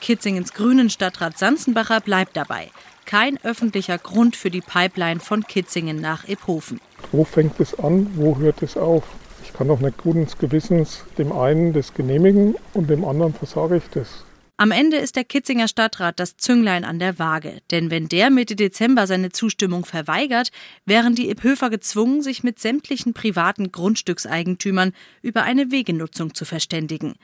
Kitzingens 0.00 0.52
grünen 0.52 0.90
Stadtrat 0.90 1.38
Sanzenbacher 1.38 2.00
bleibt 2.00 2.36
dabei 2.36 2.70
kein 3.08 3.42
öffentlicher 3.42 3.96
Grund 3.96 4.36
für 4.36 4.50
die 4.50 4.60
Pipeline 4.60 5.18
von 5.18 5.42
Kitzingen 5.42 5.98
nach 5.98 6.28
Iphofen. 6.28 6.78
Wo 7.10 7.24
fängt 7.24 7.58
es 7.58 7.78
an? 7.78 8.06
Wo 8.16 8.36
hört 8.36 8.62
es 8.62 8.76
auf? 8.76 9.02
Ich 9.42 9.54
kann 9.54 9.68
doch 9.68 9.80
nicht 9.80 9.96
guten 9.96 10.28
Gewissens 10.38 11.04
dem 11.16 11.32
einen 11.32 11.72
das 11.72 11.94
genehmigen 11.94 12.54
und 12.74 12.90
dem 12.90 13.06
anderen 13.06 13.32
versage 13.32 13.78
ich 13.78 13.84
das. 13.94 14.24
Am 14.58 14.72
Ende 14.72 14.98
ist 14.98 15.16
der 15.16 15.24
Kitzinger 15.24 15.68
Stadtrat 15.68 16.20
das 16.20 16.36
Zünglein 16.36 16.84
an 16.84 16.98
der 16.98 17.18
Waage. 17.18 17.62
Denn 17.70 17.90
wenn 17.90 18.08
der 18.08 18.28
Mitte 18.28 18.56
Dezember 18.56 19.06
seine 19.06 19.30
Zustimmung 19.30 19.86
verweigert, 19.86 20.50
wären 20.84 21.14
die 21.14 21.30
Iphöfer 21.30 21.70
gezwungen, 21.70 22.20
sich 22.20 22.42
mit 22.42 22.58
sämtlichen 22.58 23.14
privaten 23.14 23.72
Grundstückseigentümern 23.72 24.92
über 25.22 25.44
eine 25.44 25.70
Wegenutzung 25.70 26.34
zu 26.34 26.44
verständigen. 26.44 27.14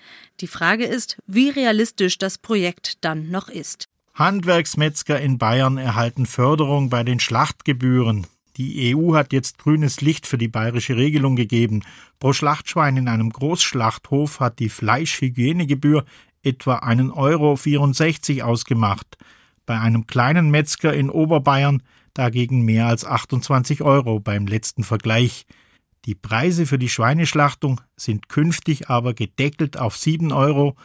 Die 0.40 0.46
Frage 0.46 0.86
ist, 0.86 1.18
wie 1.26 1.50
realistisch 1.50 2.16
das 2.16 2.38
Projekt 2.38 3.04
dann 3.04 3.30
noch 3.30 3.50
ist. 3.50 3.88
Handwerksmetzger 4.14 5.20
in 5.20 5.38
Bayern 5.38 5.76
erhalten 5.76 6.26
Förderung 6.26 6.88
bei 6.88 7.02
den 7.02 7.18
Schlachtgebühren. 7.18 8.28
Die 8.56 8.94
EU 8.94 9.16
hat 9.16 9.32
jetzt 9.32 9.58
grünes 9.58 10.02
Licht 10.02 10.28
für 10.28 10.38
die 10.38 10.46
bayerische 10.46 10.96
Regelung 10.96 11.34
gegeben. 11.34 11.82
Pro 12.20 12.32
Schlachtschwein 12.32 12.96
in 12.96 13.08
einem 13.08 13.30
Großschlachthof 13.30 14.38
hat 14.38 14.60
die 14.60 14.68
Fleischhygienegebühr 14.68 16.04
etwa 16.44 16.76
1,64 16.76 18.38
Euro 18.38 18.52
ausgemacht. 18.52 19.18
Bei 19.66 19.80
einem 19.80 20.06
kleinen 20.06 20.48
Metzger 20.48 20.94
in 20.94 21.10
Oberbayern 21.10 21.82
dagegen 22.12 22.64
mehr 22.64 22.86
als 22.86 23.04
28 23.04 23.82
Euro 23.82 24.20
beim 24.20 24.46
letzten 24.46 24.84
Vergleich. 24.84 25.44
Die 26.04 26.14
Preise 26.14 26.66
für 26.66 26.78
die 26.78 26.88
Schweineschlachtung 26.88 27.80
sind 27.96 28.28
künftig 28.28 28.88
aber 28.88 29.12
gedeckelt 29.12 29.76
auf 29.76 29.96
7 29.96 30.30
Euro 30.30 30.76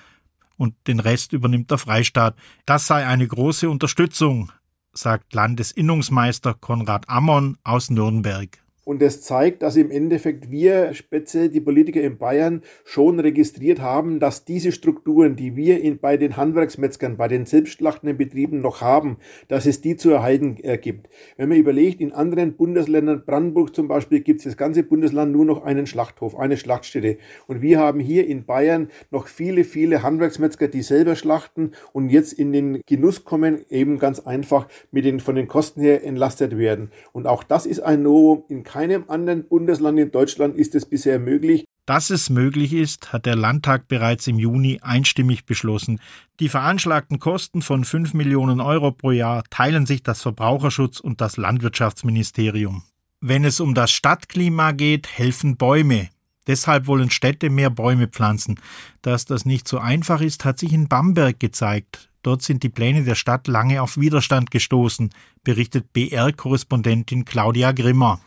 und 0.60 0.76
den 0.88 1.00
Rest 1.00 1.34
übernimmt 1.34 1.72
der 1.72 1.78
Freistaat. 1.78 2.36
Das 2.66 2.86
sei 2.86 3.08
eine 3.08 3.28
große 3.28 3.70
Unterstützung, 3.70 4.52
sagt 4.94 5.34
Landesinnungsmeister 5.34 6.54
Konrad 6.54 7.10
Ammon 7.10 7.58
aus 7.64 7.90
Nürnberg. 7.90 8.60
Und 8.90 9.04
das 9.04 9.22
zeigt, 9.22 9.62
dass 9.62 9.76
im 9.76 9.92
Endeffekt 9.92 10.50
wir, 10.50 10.96
speziell 10.96 11.50
die 11.50 11.60
Politiker 11.60 12.02
in 12.02 12.18
Bayern, 12.18 12.64
schon 12.86 13.20
registriert 13.20 13.82
haben, 13.82 14.20
dass 14.20 14.46
diese 14.46 14.72
Strukturen, 14.72 15.36
die 15.36 15.56
wir 15.56 15.80
in, 15.80 16.00
bei 16.00 16.18
den 16.18 16.38
Handwerksmetzgern, 16.38 17.16
bei 17.16 17.28
den 17.28 17.46
selbstschlachtenden 17.46 18.18
Betrieben 18.18 18.62
noch 18.62 18.82
haben, 18.82 19.18
dass 19.48 19.68
es 19.68 19.82
die 19.82 19.96
zu 19.96 20.10
erhalten 20.10 20.58
äh, 20.64 20.80
gibt. 20.80 21.08
Wenn 21.38 21.50
man 21.50 21.60
überlegt, 21.60 22.02
in 22.02 22.14
anderen 22.14 22.54
Bundesländern, 22.56 23.26
Brandenburg 23.28 23.76
zum 23.76 23.88
Beispiel, 23.88 24.22
gibt 24.22 24.40
es 24.40 24.46
das 24.46 24.58
ganze 24.58 24.82
Bundesland 24.82 25.34
nur 25.34 25.46
noch 25.46 25.62
einen 25.62 25.86
Schlachthof, 25.86 26.36
eine 26.36 26.58
Schlachtstätte. 26.58 27.20
Und 27.46 27.62
wir 27.62 27.78
haben 27.78 28.00
hier 28.00 28.26
in 28.26 28.46
Bayern 28.46 28.90
noch 29.12 29.28
viele, 29.28 29.66
viele 29.66 30.02
Handwerksmetzger, 30.02 30.68
die 30.68 30.82
selber 30.82 31.16
schlachten 31.16 31.74
und 31.94 32.10
jetzt 32.10 32.34
in 32.34 32.52
den 32.54 32.82
Genuss 32.88 33.24
kommen, 33.24 33.60
eben 33.70 34.00
ganz 34.00 34.20
einfach 34.20 34.68
mit 34.90 35.06
den, 35.06 35.20
von 35.20 35.36
den 35.36 35.48
Kosten 35.48 35.82
her 35.82 36.04
entlastet 36.04 36.58
werden. 36.58 36.90
Und 37.12 37.28
auch 37.28 37.44
das 37.44 37.68
ist 37.68 37.82
ein 37.82 38.02
Novum 38.02 38.46
in 38.50 38.64
keinem 38.64 38.79
keinem 38.80 39.04
anderen 39.10 39.46
Bundesland 39.46 40.00
in 40.00 40.10
Deutschland 40.10 40.56
ist 40.56 40.74
es 40.74 40.86
bisher 40.86 41.20
möglich. 41.20 41.66
Dass 41.86 42.10
es 42.12 42.30
möglich 42.30 42.72
ist, 42.72 43.12
hat 43.12 43.26
der 43.26 43.36
Landtag 43.36 43.90
bereits 43.90 44.26
im 44.28 44.40
Juni 44.40 44.80
einstimmig 44.82 45.46
beschlossen. 45.46 46.00
Die 46.40 46.48
veranschlagten 46.48 47.20
Kosten 47.20 47.62
von 47.62 47.84
5 47.84 48.14
Millionen 48.14 48.62
Euro 48.62 48.94
pro 48.94 49.12
Jahr 49.12 49.44
teilen 49.50 49.86
sich 49.86 50.02
das 50.02 50.22
Verbraucherschutz 50.22 51.02
und 51.02 51.20
das 51.20 51.36
Landwirtschaftsministerium. 51.36 52.84
Wenn 53.20 53.44
es 53.44 53.60
um 53.60 53.74
das 53.74 53.92
Stadtklima 53.92 54.72
geht, 54.72 55.10
helfen 55.10 55.58
Bäume. 55.58 56.08
Deshalb 56.48 56.88
wollen 56.88 57.10
Städte 57.10 57.50
mehr 57.50 57.70
Bäume 57.70 58.08
pflanzen. 58.08 58.62
Dass 59.02 59.26
das 59.26 59.44
nicht 59.44 59.68
so 59.68 59.80
einfach 59.80 60.22
ist, 60.22 60.46
hat 60.46 60.58
sich 60.58 60.72
in 60.72 60.88
Bamberg 60.88 61.38
gezeigt. 61.38 62.10
Dort 62.24 62.44
sind 62.44 62.64
die 62.64 62.70
Pläne 62.70 63.04
der 63.04 63.16
Stadt 63.16 63.50
lange 63.50 63.82
auf 63.82 63.98
Widerstand 63.98 64.52
gestoßen, 64.52 65.10
berichtet 65.44 65.92
BR-Korrespondentin 65.92 67.26
Claudia 67.26 67.74
Grimmer. 67.74 68.22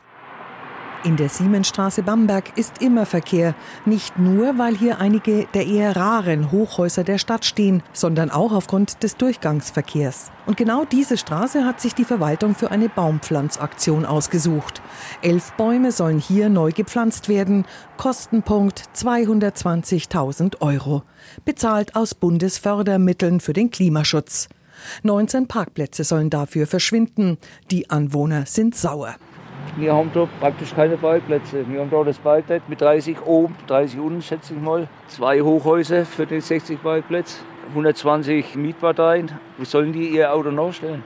In 1.05 1.17
der 1.17 1.29
Siemensstraße 1.29 2.05
Bamberg 2.05 2.57
ist 2.57 2.81
immer 2.81 3.07
Verkehr, 3.07 3.57
nicht 3.85 4.21
nur, 4.21 4.57
weil 4.57 4.77
hier 4.77 5.01
einige 5.01 5.49
der 5.53 5.67
eher 5.67 5.97
raren 5.97 6.53
Hochhäuser 6.53 7.03
der 7.03 7.19
Stadt 7.19 7.45
stehen, 7.45 7.83
sondern 7.93 8.31
auch 8.31 8.53
aufgrund 8.53 9.03
des 9.03 9.17
Durchgangsverkehrs. 9.17 10.31
Und 10.47 10.57
genau 10.57 10.85
diese 10.85 11.17
Straße 11.17 11.65
hat 11.65 11.81
sich 11.81 11.97
die 11.97 12.05
Verwaltung 12.05 12.55
für 12.55 12.71
eine 12.71 12.89
Baumpflanzaktion 12.89 14.07
ausgesucht. 14.07 14.81
Elf 15.23 15.53
Bäume 15.55 15.91
sollen 15.91 16.21
hier 16.21 16.49
neu 16.49 16.71
gepflanzt 16.71 17.29
werden, 17.29 17.65
Kostenpunkt 17.97 18.85
220.000 18.95 20.61
Euro, 20.61 21.03
bezahlt 21.45 21.97
aus 21.97 22.15
Bundesfördermitteln 22.15 23.41
für 23.41 23.55
den 23.55 23.73
Klimaschutz. 23.73 24.49
19 25.03 25.49
Parkplätze 25.49 26.05
sollen 26.05 26.31
dafür 26.31 26.69
verschwinden. 26.69 27.39
Die 27.73 27.91
Anwohner 27.91 28.47
sind 28.47 28.77
sauer. 28.77 29.17
Wir 29.77 29.95
haben 29.95 30.11
da 30.13 30.29
praktisch 30.39 30.75
keine 30.75 30.99
Parkplätze. 30.99 31.65
Wir 31.67 31.81
haben 31.81 31.91
da 31.91 32.05
das 32.05 32.19
Parkplatz 32.19 32.63
mit 32.69 32.83
30 32.83 33.23
oben, 33.25 33.57
30 33.69 34.01
unten, 34.01 34.21
schätze 34.21 34.53
ich 34.53 34.61
mal. 34.61 34.87
Zwei 35.09 35.41
Hochhäuser 35.41 36.05
für 36.05 36.27
den 36.27 36.43
60 36.43 36.83
Parkplätze, 36.83 37.39
120 37.71 38.55
Mietparteien. 38.57 39.31
Wie 39.57 39.65
sollen 39.65 39.95
die 39.95 40.09
ihr 40.09 40.35
Auto 40.35 40.51
nachstellen? 40.51 41.03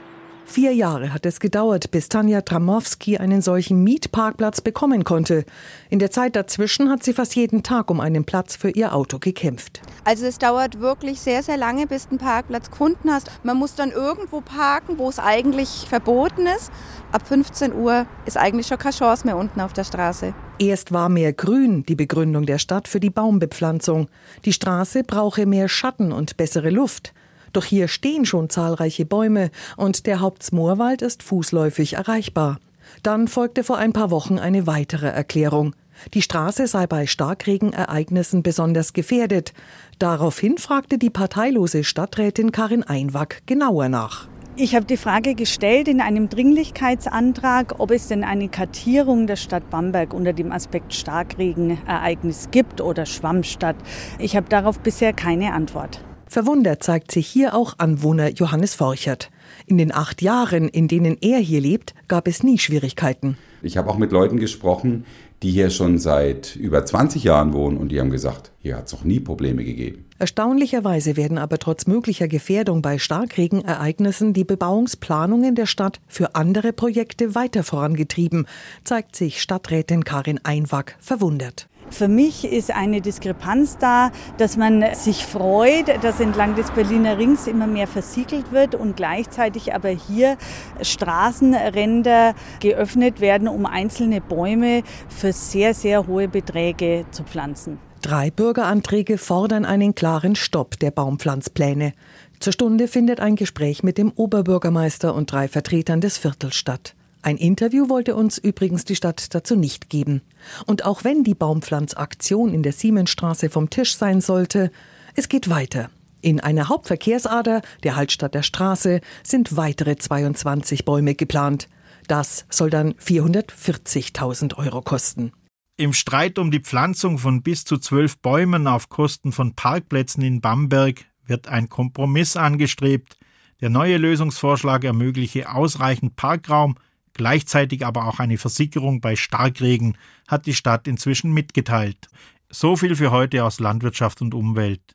Vier 0.48 0.72
Jahre 0.72 1.12
hat 1.12 1.26
es 1.26 1.40
gedauert, 1.40 1.90
bis 1.90 2.08
Tanja 2.08 2.40
Tramowski 2.40 3.18
einen 3.18 3.42
solchen 3.42 3.82
Mietparkplatz 3.82 4.60
bekommen 4.60 5.02
konnte. 5.02 5.44
In 5.90 5.98
der 5.98 6.12
Zeit 6.12 6.36
dazwischen 6.36 6.88
hat 6.88 7.02
sie 7.02 7.12
fast 7.12 7.34
jeden 7.34 7.64
Tag 7.64 7.90
um 7.90 8.00
einen 8.00 8.24
Platz 8.24 8.54
für 8.54 8.70
ihr 8.70 8.94
Auto 8.94 9.18
gekämpft. 9.18 9.82
Also 10.04 10.24
es 10.24 10.38
dauert 10.38 10.80
wirklich 10.80 11.20
sehr, 11.20 11.42
sehr 11.42 11.56
lange, 11.56 11.88
bis 11.88 12.04
du 12.04 12.10
einen 12.10 12.18
Parkplatz 12.20 12.70
gefunden 12.70 13.10
hast. 13.10 13.28
Man 13.42 13.56
muss 13.56 13.74
dann 13.74 13.90
irgendwo 13.90 14.40
parken, 14.40 14.98
wo 14.98 15.08
es 15.08 15.18
eigentlich 15.18 15.84
verboten 15.88 16.46
ist. 16.46 16.70
Ab 17.10 17.26
15 17.26 17.74
Uhr 17.74 18.06
ist 18.24 18.38
eigentlich 18.38 18.68
schon 18.68 18.78
keine 18.78 18.94
Chance 18.94 19.26
mehr 19.26 19.36
unten 19.36 19.60
auf 19.60 19.72
der 19.72 19.84
Straße. 19.84 20.32
Erst 20.58 20.92
war 20.92 21.08
mehr 21.08 21.32
Grün 21.32 21.82
die 21.82 21.96
Begründung 21.96 22.46
der 22.46 22.58
Stadt 22.58 22.86
für 22.86 23.00
die 23.00 23.10
Baumbepflanzung. 23.10 24.08
Die 24.44 24.52
Straße 24.52 25.02
brauche 25.02 25.44
mehr 25.44 25.68
Schatten 25.68 26.12
und 26.12 26.36
bessere 26.36 26.70
Luft. 26.70 27.12
Doch 27.56 27.64
hier 27.64 27.88
stehen 27.88 28.26
schon 28.26 28.50
zahlreiche 28.50 29.06
Bäume 29.06 29.50
und 29.78 30.04
der 30.04 30.20
Hauptsmoorwald 30.20 31.00
ist 31.00 31.22
fußläufig 31.22 31.94
erreichbar. 31.94 32.58
Dann 33.02 33.28
folgte 33.28 33.64
vor 33.64 33.78
ein 33.78 33.94
paar 33.94 34.10
Wochen 34.10 34.38
eine 34.38 34.66
weitere 34.66 35.06
Erklärung. 35.06 35.74
Die 36.12 36.20
Straße 36.20 36.66
sei 36.66 36.86
bei 36.86 37.06
Starkregenereignissen 37.06 38.42
besonders 38.42 38.92
gefährdet. 38.92 39.54
Daraufhin 39.98 40.58
fragte 40.58 40.98
die 40.98 41.08
parteilose 41.08 41.82
Stadträtin 41.82 42.52
Karin 42.52 42.82
Einwack 42.82 43.40
genauer 43.46 43.88
nach. 43.88 44.28
Ich 44.56 44.74
habe 44.74 44.84
die 44.84 44.98
Frage 44.98 45.34
gestellt 45.34 45.88
in 45.88 46.02
einem 46.02 46.28
Dringlichkeitsantrag, 46.28 47.76
ob 47.78 47.90
es 47.90 48.08
denn 48.08 48.22
eine 48.22 48.50
Kartierung 48.50 49.26
der 49.26 49.36
Stadt 49.36 49.70
Bamberg 49.70 50.12
unter 50.12 50.34
dem 50.34 50.52
Aspekt 50.52 50.92
Starkregenereignis 50.92 52.50
gibt 52.50 52.82
oder 52.82 53.06
Schwammstadt. 53.06 53.76
Ich 54.18 54.36
habe 54.36 54.50
darauf 54.50 54.78
bisher 54.80 55.14
keine 55.14 55.54
Antwort. 55.54 56.02
Verwundert 56.28 56.82
zeigt 56.82 57.12
sich 57.12 57.26
hier 57.26 57.54
auch 57.54 57.74
Anwohner 57.78 58.30
Johannes 58.30 58.74
Forchert. 58.74 59.30
In 59.66 59.78
den 59.78 59.92
acht 59.92 60.22
Jahren, 60.22 60.68
in 60.68 60.88
denen 60.88 61.16
er 61.20 61.38
hier 61.38 61.60
lebt, 61.60 61.94
gab 62.08 62.28
es 62.28 62.42
nie 62.42 62.58
Schwierigkeiten. 62.58 63.38
Ich 63.62 63.76
habe 63.76 63.90
auch 63.90 63.96
mit 63.96 64.12
Leuten 64.12 64.38
gesprochen, 64.38 65.04
die 65.42 65.50
hier 65.50 65.70
schon 65.70 65.98
seit 65.98 66.56
über 66.56 66.84
20 66.84 67.22
Jahren 67.24 67.52
wohnen 67.52 67.76
und 67.76 67.90
die 67.90 68.00
haben 68.00 68.10
gesagt, 68.10 68.52
hier 68.60 68.76
hat 68.76 68.86
es 68.86 68.92
noch 68.92 69.04
nie 69.04 69.20
Probleme 69.20 69.64
gegeben. 69.64 70.04
Erstaunlicherweise 70.18 71.16
werden 71.16 71.36
aber 71.36 71.58
trotz 71.58 71.86
möglicher 71.86 72.26
Gefährdung 72.26 72.80
bei 72.80 72.98
Starkregenereignissen 72.98 74.32
die 74.32 74.44
Bebauungsplanungen 74.44 75.54
der 75.54 75.66
Stadt 75.66 76.00
für 76.06 76.34
andere 76.34 76.72
Projekte 76.72 77.34
weiter 77.34 77.62
vorangetrieben, 77.62 78.46
zeigt 78.82 79.14
sich 79.14 79.42
Stadträtin 79.42 80.04
Karin 80.04 80.40
Einwack 80.42 80.96
verwundert. 81.00 81.68
Für 81.90 82.08
mich 82.08 82.44
ist 82.44 82.70
eine 82.70 83.00
Diskrepanz 83.00 83.78
da, 83.78 84.10
dass 84.38 84.56
man 84.56 84.84
sich 84.94 85.24
freut, 85.24 86.02
dass 86.02 86.20
entlang 86.20 86.54
des 86.54 86.70
Berliner 86.72 87.16
Rings 87.16 87.46
immer 87.46 87.66
mehr 87.66 87.86
versiegelt 87.86 88.52
wird 88.52 88.74
und 88.74 88.96
gleichzeitig 88.96 89.74
aber 89.74 89.88
hier 89.90 90.36
Straßenränder 90.82 92.34
geöffnet 92.60 93.20
werden, 93.20 93.48
um 93.48 93.66
einzelne 93.66 94.20
Bäume 94.20 94.82
für 95.08 95.32
sehr, 95.32 95.74
sehr 95.74 96.06
hohe 96.06 96.28
Beträge 96.28 97.06
zu 97.12 97.22
pflanzen. 97.22 97.78
Drei 98.02 98.30
Bürgeranträge 98.30 99.16
fordern 99.16 99.64
einen 99.64 99.94
klaren 99.94 100.36
Stopp 100.36 100.78
der 100.78 100.90
Baumpflanzpläne. 100.90 101.92
Zur 102.40 102.52
Stunde 102.52 102.88
findet 102.88 103.20
ein 103.20 103.36
Gespräch 103.36 103.82
mit 103.82 103.96
dem 103.96 104.12
Oberbürgermeister 104.12 105.14
und 105.14 105.32
drei 105.32 105.48
Vertretern 105.48 106.00
des 106.00 106.18
Viertels 106.18 106.54
statt. 106.54 106.95
Ein 107.26 107.38
Interview 107.38 107.88
wollte 107.88 108.14
uns 108.14 108.38
übrigens 108.38 108.84
die 108.84 108.94
Stadt 108.94 109.34
dazu 109.34 109.56
nicht 109.56 109.90
geben. 109.90 110.22
Und 110.64 110.84
auch 110.84 111.02
wenn 111.02 111.24
die 111.24 111.34
Baumpflanzaktion 111.34 112.54
in 112.54 112.62
der 112.62 112.70
Siemensstraße 112.70 113.50
vom 113.50 113.68
Tisch 113.68 113.96
sein 113.96 114.20
sollte, 114.20 114.70
es 115.16 115.28
geht 115.28 115.50
weiter. 115.50 115.90
In 116.20 116.38
einer 116.38 116.68
Hauptverkehrsader, 116.68 117.62
der 117.82 117.96
Haltstadt 117.96 118.32
der 118.32 118.44
Straße, 118.44 119.00
sind 119.24 119.56
weitere 119.56 119.96
22 119.96 120.84
Bäume 120.84 121.16
geplant. 121.16 121.68
Das 122.06 122.46
soll 122.48 122.70
dann 122.70 122.92
440.000 122.92 124.56
Euro 124.58 124.80
kosten. 124.80 125.32
Im 125.76 125.94
Streit 125.94 126.38
um 126.38 126.52
die 126.52 126.60
Pflanzung 126.60 127.18
von 127.18 127.42
bis 127.42 127.64
zu 127.64 127.78
zwölf 127.78 128.18
Bäumen 128.18 128.68
auf 128.68 128.88
Kosten 128.88 129.32
von 129.32 129.56
Parkplätzen 129.56 130.22
in 130.22 130.40
Bamberg 130.40 131.06
wird 131.26 131.48
ein 131.48 131.68
Kompromiss 131.68 132.36
angestrebt. 132.36 133.18
Der 133.60 133.70
neue 133.70 133.96
Lösungsvorschlag 133.96 134.84
ermögliche 134.84 135.50
ausreichend 135.50 136.14
Parkraum 136.14 136.76
gleichzeitig 137.16 137.84
aber 137.84 138.06
auch 138.06 138.20
eine 138.20 138.38
Versickerung 138.38 139.00
bei 139.00 139.16
Starkregen, 139.16 139.96
hat 140.28 140.46
die 140.46 140.54
Stadt 140.54 140.86
inzwischen 140.86 141.32
mitgeteilt. 141.32 142.08
So 142.48 142.76
viel 142.76 142.94
für 142.94 143.10
heute 143.10 143.44
aus 143.44 143.58
Landwirtschaft 143.58 144.22
und 144.22 144.34
Umwelt. 144.34 144.94